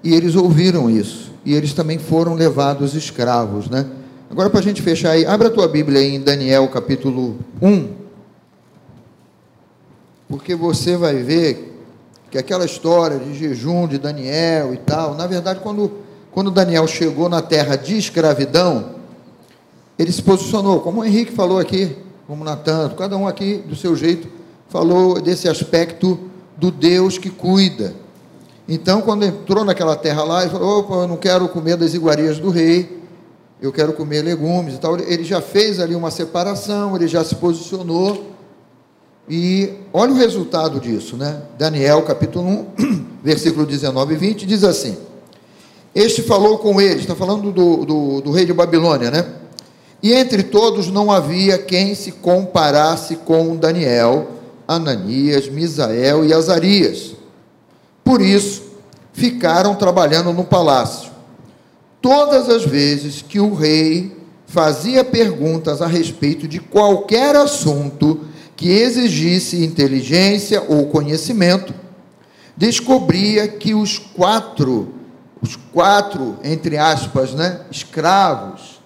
[0.03, 1.33] E eles ouviram isso.
[1.45, 3.87] E eles também foram levados escravos, né?
[4.31, 7.89] Agora, para a gente fechar aí, abra a tua Bíblia aí em Daniel capítulo 1.
[10.29, 11.81] Porque você vai ver
[12.31, 15.93] que aquela história de jejum de Daniel e tal, na verdade, quando,
[16.33, 18.97] quando Daniel chegou na terra de escravidão,
[19.99, 21.97] ele se posicionou, como o Henrique falou aqui,
[22.27, 24.29] como Natan, cada um aqui do seu jeito
[24.69, 26.19] falou desse aspecto
[26.57, 27.95] do Deus que cuida.
[28.69, 32.39] Então, quando entrou naquela terra lá, ele falou: opa, eu não quero comer das iguarias
[32.39, 33.01] do rei,
[33.61, 34.99] eu quero comer legumes e tal.
[34.99, 38.33] Ele já fez ali uma separação, ele já se posicionou.
[39.29, 41.43] E olha o resultado disso, né?
[41.59, 44.97] Daniel capítulo 1, versículo 19 e 20, diz assim:
[45.95, 49.27] Este falou com ele, está falando do, do, do rei de Babilônia, né?
[50.03, 54.29] E entre todos não havia quem se comparasse com Daniel,
[54.69, 57.17] Ananias, Misael e Azarias.
[58.07, 58.63] Por isso,
[59.13, 61.11] ficaram trabalhando no palácio.
[62.01, 64.17] Todas as vezes que o rei
[64.47, 68.21] fazia perguntas a respeito de qualquer assunto
[68.55, 71.75] que exigisse inteligência ou conhecimento,
[72.57, 74.95] descobria que os quatro,
[75.43, 78.81] os quatro, entre aspas, né, escravos,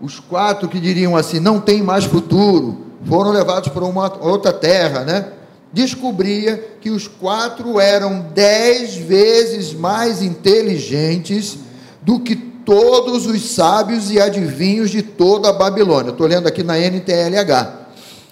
[0.00, 5.00] os quatro que diriam assim, não tem mais futuro, foram levados para uma outra terra,
[5.00, 5.39] né?
[5.72, 11.58] Descobria que os quatro eram dez vezes mais inteligentes
[12.02, 16.10] do que todos os sábios e adivinhos de toda a Babilônia.
[16.10, 17.80] Estou lendo aqui na NTLH.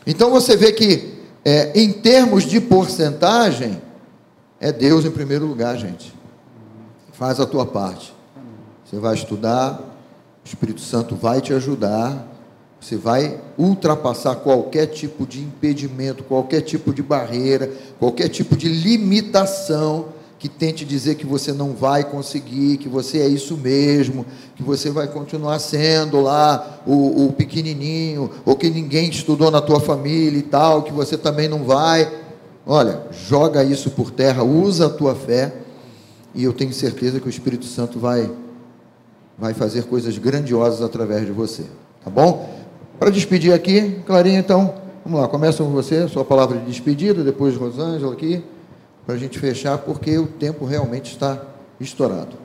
[0.06, 3.80] Então você vê que, é, em termos de porcentagem,
[4.60, 6.12] é Deus em primeiro lugar, gente.
[7.12, 8.14] Faz a tua parte.
[8.84, 9.80] Você vai estudar,
[10.44, 12.26] o Espírito Santo vai te ajudar,
[12.80, 20.06] você vai ultrapassar qualquer tipo de impedimento, qualquer tipo de barreira, qualquer tipo de limitação
[20.38, 24.24] que tente dizer que você não vai conseguir, que você é isso mesmo,
[24.54, 29.80] que você vai continuar sendo lá o, o pequenininho, ou que ninguém estudou na tua
[29.80, 32.08] família e tal, que você também não vai.
[32.64, 35.52] Olha, joga isso por terra, usa a tua fé,
[36.32, 38.30] e eu tenho certeza que o Espírito Santo vai
[39.36, 41.64] vai fazer coisas grandiosas através de você.
[42.04, 42.57] Tá bom?
[42.98, 47.56] Para despedir aqui, Clarinha, então, vamos lá, começa com você, sua palavra de despedida, depois
[47.56, 48.42] Rosângela aqui,
[49.06, 51.40] para a gente fechar, porque o tempo realmente está
[51.78, 52.36] estourado.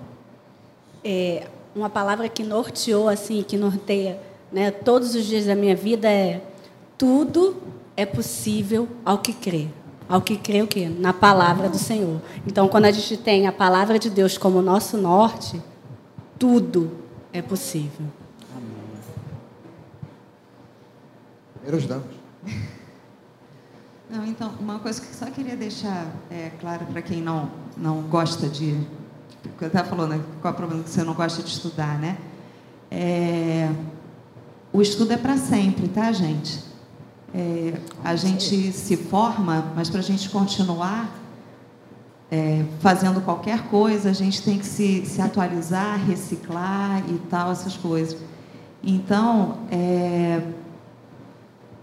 [1.04, 4.20] É, uma palavra que norteou, assim, que norteia
[4.52, 6.40] né, todos os dias da minha vida é
[6.98, 7.58] tudo
[7.98, 9.68] é possível ao que crê.
[10.08, 10.88] Ao que crê o quê?
[10.88, 12.22] Na palavra do Senhor.
[12.46, 15.60] Então, quando a gente tem a palavra de Deus como nosso norte,
[16.38, 16.92] tudo
[17.32, 18.06] é possível.
[21.64, 22.04] Primeiras damas.
[24.10, 28.48] Não, então, uma coisa que só queria deixar é, claro para quem não, não gosta
[28.48, 28.86] de.
[29.42, 32.18] Porque eu estava falando, qual é o problema que você não gosta de estudar, né?
[32.92, 33.72] É,
[34.72, 36.64] o estudo é para sempre, tá, gente?
[37.34, 37.74] É,
[38.04, 41.10] a gente se forma, mas para a gente continuar,
[42.30, 47.76] é, fazendo qualquer coisa, a gente tem que se, se atualizar, reciclar e tal, essas
[47.76, 48.20] coisas.
[48.84, 50.42] Então, é,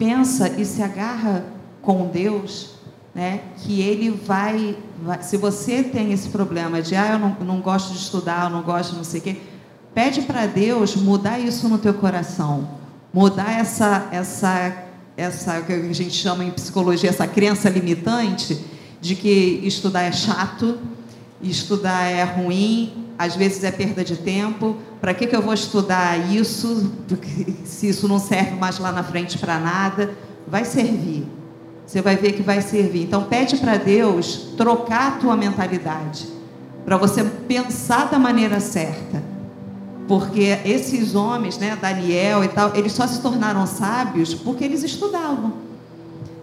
[0.00, 1.44] pensa e se agarra
[1.82, 2.70] com Deus,
[3.14, 7.60] né, que Ele vai, vai, Se você tem esse problema de, ah, eu não, não
[7.60, 9.36] gosto de estudar, eu não gosto não sei o quê,
[9.94, 12.66] pede para Deus mudar isso no teu coração,
[13.12, 14.84] mudar essa, essa,
[15.18, 18.58] essa, que a gente chama em psicologia, essa crença limitante
[19.02, 20.78] de que estudar é chato,
[21.42, 24.78] estudar é ruim, às vezes é perda de tempo.
[24.98, 26.90] Para que, que eu vou estudar isso?
[27.66, 30.14] Se isso não serve mais lá na frente para nada,
[30.48, 31.28] vai servir.
[31.86, 33.02] Você vai ver que vai servir.
[33.02, 36.28] Então pede para Deus trocar a tua mentalidade,
[36.86, 39.22] para você pensar da maneira certa.
[40.08, 45.52] Porque esses homens, né, Daniel e tal, eles só se tornaram sábios porque eles estudavam.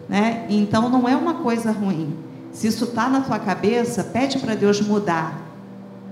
[0.07, 0.45] Né?
[0.47, 2.15] Então não é uma coisa ruim.
[2.51, 5.46] Se isso está na tua cabeça, pede para Deus mudar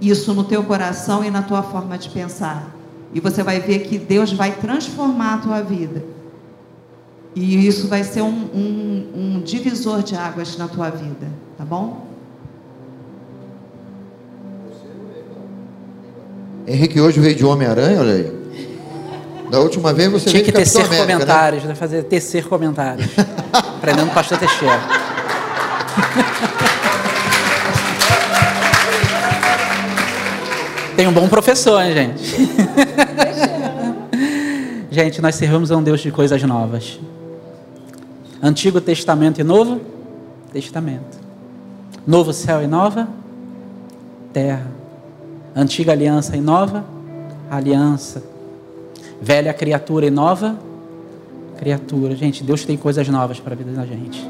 [0.01, 2.75] isso no teu coração e na tua forma de pensar.
[3.13, 6.03] E você vai ver que Deus vai transformar a tua vida.
[7.35, 11.27] E isso vai ser um, um, um divisor de águas na tua vida,
[11.57, 12.07] tá bom?
[16.67, 18.45] Henrique hoje veio de Homem-Aranha, olha aí.
[19.51, 21.13] Da última vez você Tinha que tecer América, né?
[21.13, 21.75] comentários, né?
[21.75, 23.07] fazer tecer comentários.
[23.53, 24.79] Aprendendo o pastor Teixeira.
[30.95, 32.23] Tem um bom professor, hein, gente?
[34.89, 36.97] gente, nós servimos a um Deus de coisas novas.
[38.41, 39.81] Antigo Testamento e Novo
[40.53, 41.19] Testamento.
[42.07, 43.09] Novo céu e nova
[44.31, 44.71] terra.
[45.53, 46.85] Antiga aliança e nova
[47.51, 48.23] aliança.
[49.21, 50.57] Velha criatura e nova
[51.57, 52.15] criatura.
[52.15, 54.25] Gente, Deus tem coisas novas para a vida da gente.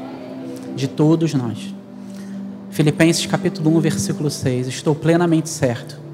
[0.74, 1.72] De todos nós.
[2.70, 4.66] Filipenses capítulo 1, versículo 6.
[4.66, 6.05] Estou plenamente certo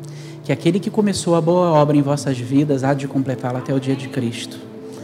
[0.45, 3.79] que aquele que começou a boa obra em vossas vidas há de completá-la até o
[3.79, 4.59] dia de Cristo.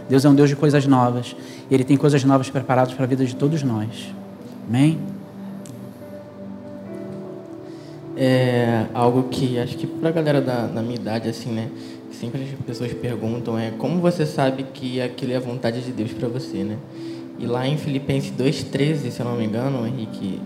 [0.09, 1.36] Deus é um Deus de coisas novas.
[1.70, 4.12] E Ele tem coisas novas preparadas para a vida de todos nós.
[4.66, 4.98] Amém?
[8.16, 11.69] É algo que acho que para a galera da, da minha idade, assim, né?
[12.10, 16.10] Sempre as pessoas perguntam é como você sabe que aquilo é a vontade de Deus
[16.12, 16.77] para você, né?
[17.39, 20.40] E lá em Filipenses 2,13, se eu não me engano, Henrique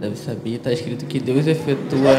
[0.00, 2.10] deve saber, está escrito que Deus efetua.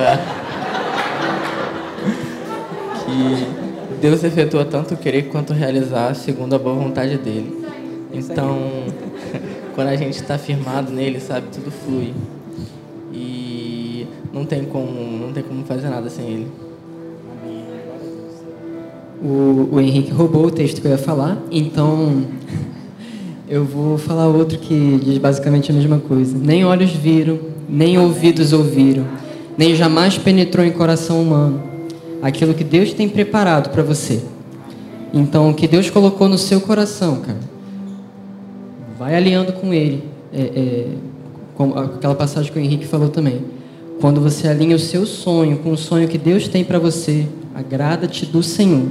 [3.06, 7.66] Que Deus efetua tanto querer quanto realizar segundo a boa vontade dele.
[8.12, 8.58] Então,
[9.76, 12.14] quando a gente está firmado nele, sabe, tudo flui.
[13.14, 16.48] E não tem como, não tem como fazer nada sem ele.
[19.22, 22.26] O, o Henrique roubou o texto que eu ia falar, então
[23.48, 26.38] eu vou falar outro que diz basicamente a mesma coisa.
[26.38, 29.06] Nem olhos viram, nem ouvidos ouviram,
[29.58, 31.75] nem jamais penetrou em coração humano
[32.28, 34.20] aquilo que Deus tem preparado para você.
[35.14, 37.38] Então, o que Deus colocou no seu coração, cara,
[38.98, 40.04] vai alinhando com Ele.
[40.34, 40.88] É, é,
[41.54, 43.46] com aquela passagem que o Henrique falou também.
[44.02, 48.26] Quando você alinha o seu sonho com o sonho que Deus tem para você, agrada-te
[48.26, 48.88] do Senhor.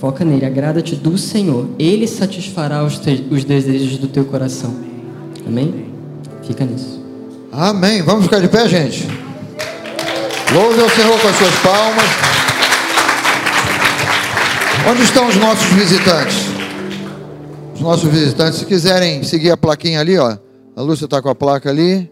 [0.00, 1.66] Foca nele, agrada-te do Senhor.
[1.78, 4.72] Ele satisfará os, te, os desejos do teu coração.
[5.46, 5.86] Amém?
[6.44, 7.04] Fica nisso.
[7.52, 8.00] Amém.
[8.02, 9.29] Vamos ficar de pé, gente.
[10.52, 12.04] Louve ao Senhor com as suas palmas.
[14.90, 16.38] Onde estão os nossos visitantes?
[17.72, 20.36] Os nossos visitantes, se quiserem seguir a plaquinha ali, ó.
[20.74, 22.10] A Lúcia está com a placa ali.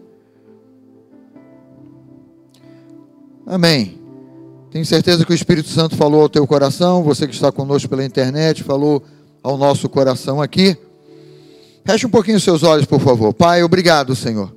[3.45, 3.99] Amém.
[4.71, 8.05] Tenho certeza que o Espírito Santo falou ao teu coração, você que está conosco pela
[8.05, 9.03] internet, falou
[9.43, 10.77] ao nosso coração aqui.
[11.83, 13.33] Feche um pouquinho os seus olhos, por favor.
[13.33, 14.53] Pai, obrigado, Senhor.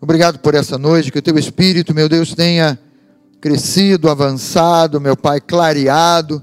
[0.00, 2.76] Obrigado por essa noite, que o teu Espírito, meu Deus, tenha
[3.48, 6.42] crescido, avançado, meu Pai, clareado,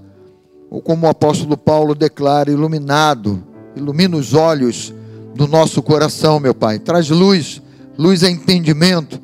[0.69, 3.43] ou como o apóstolo Paulo declara, iluminado.
[3.75, 4.93] Ilumina os olhos
[5.35, 6.79] do nosso coração, meu Pai.
[6.79, 7.61] Traz luz,
[7.97, 9.19] luz é entendimento,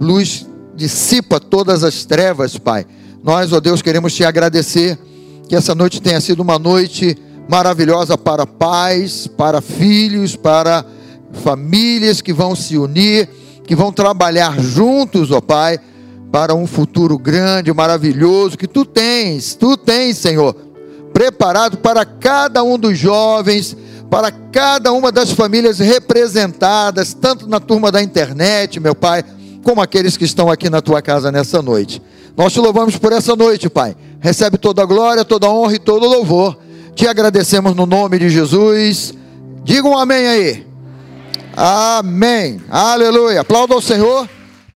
[0.00, 2.86] luz dissipa todas as trevas, Pai
[3.22, 4.98] nós, ó Deus, queremos te agradecer
[5.46, 7.16] que essa noite tenha sido uma noite
[7.48, 10.84] maravilhosa para pais, para filhos, para
[11.32, 13.28] famílias que vão se unir,
[13.66, 15.78] que vão trabalhar juntos, ó Pai,
[16.30, 20.54] para um futuro grande, maravilhoso que tu tens, tu tens, Senhor,
[21.12, 23.76] preparado para cada um dos jovens,
[24.08, 29.24] para cada uma das famílias representadas, tanto na turma da internet, meu Pai,
[29.62, 32.00] como aqueles que estão aqui na tua casa nessa noite.
[32.36, 33.96] Nós te louvamos por essa noite, Pai.
[34.20, 36.56] Recebe toda a glória, toda a honra e todo o louvor.
[36.94, 39.12] Te agradecemos no nome de Jesus.
[39.64, 40.66] Diga um amém aí.
[41.56, 42.60] Amém.
[42.70, 43.40] Aleluia.
[43.40, 44.28] Aplauda o Senhor.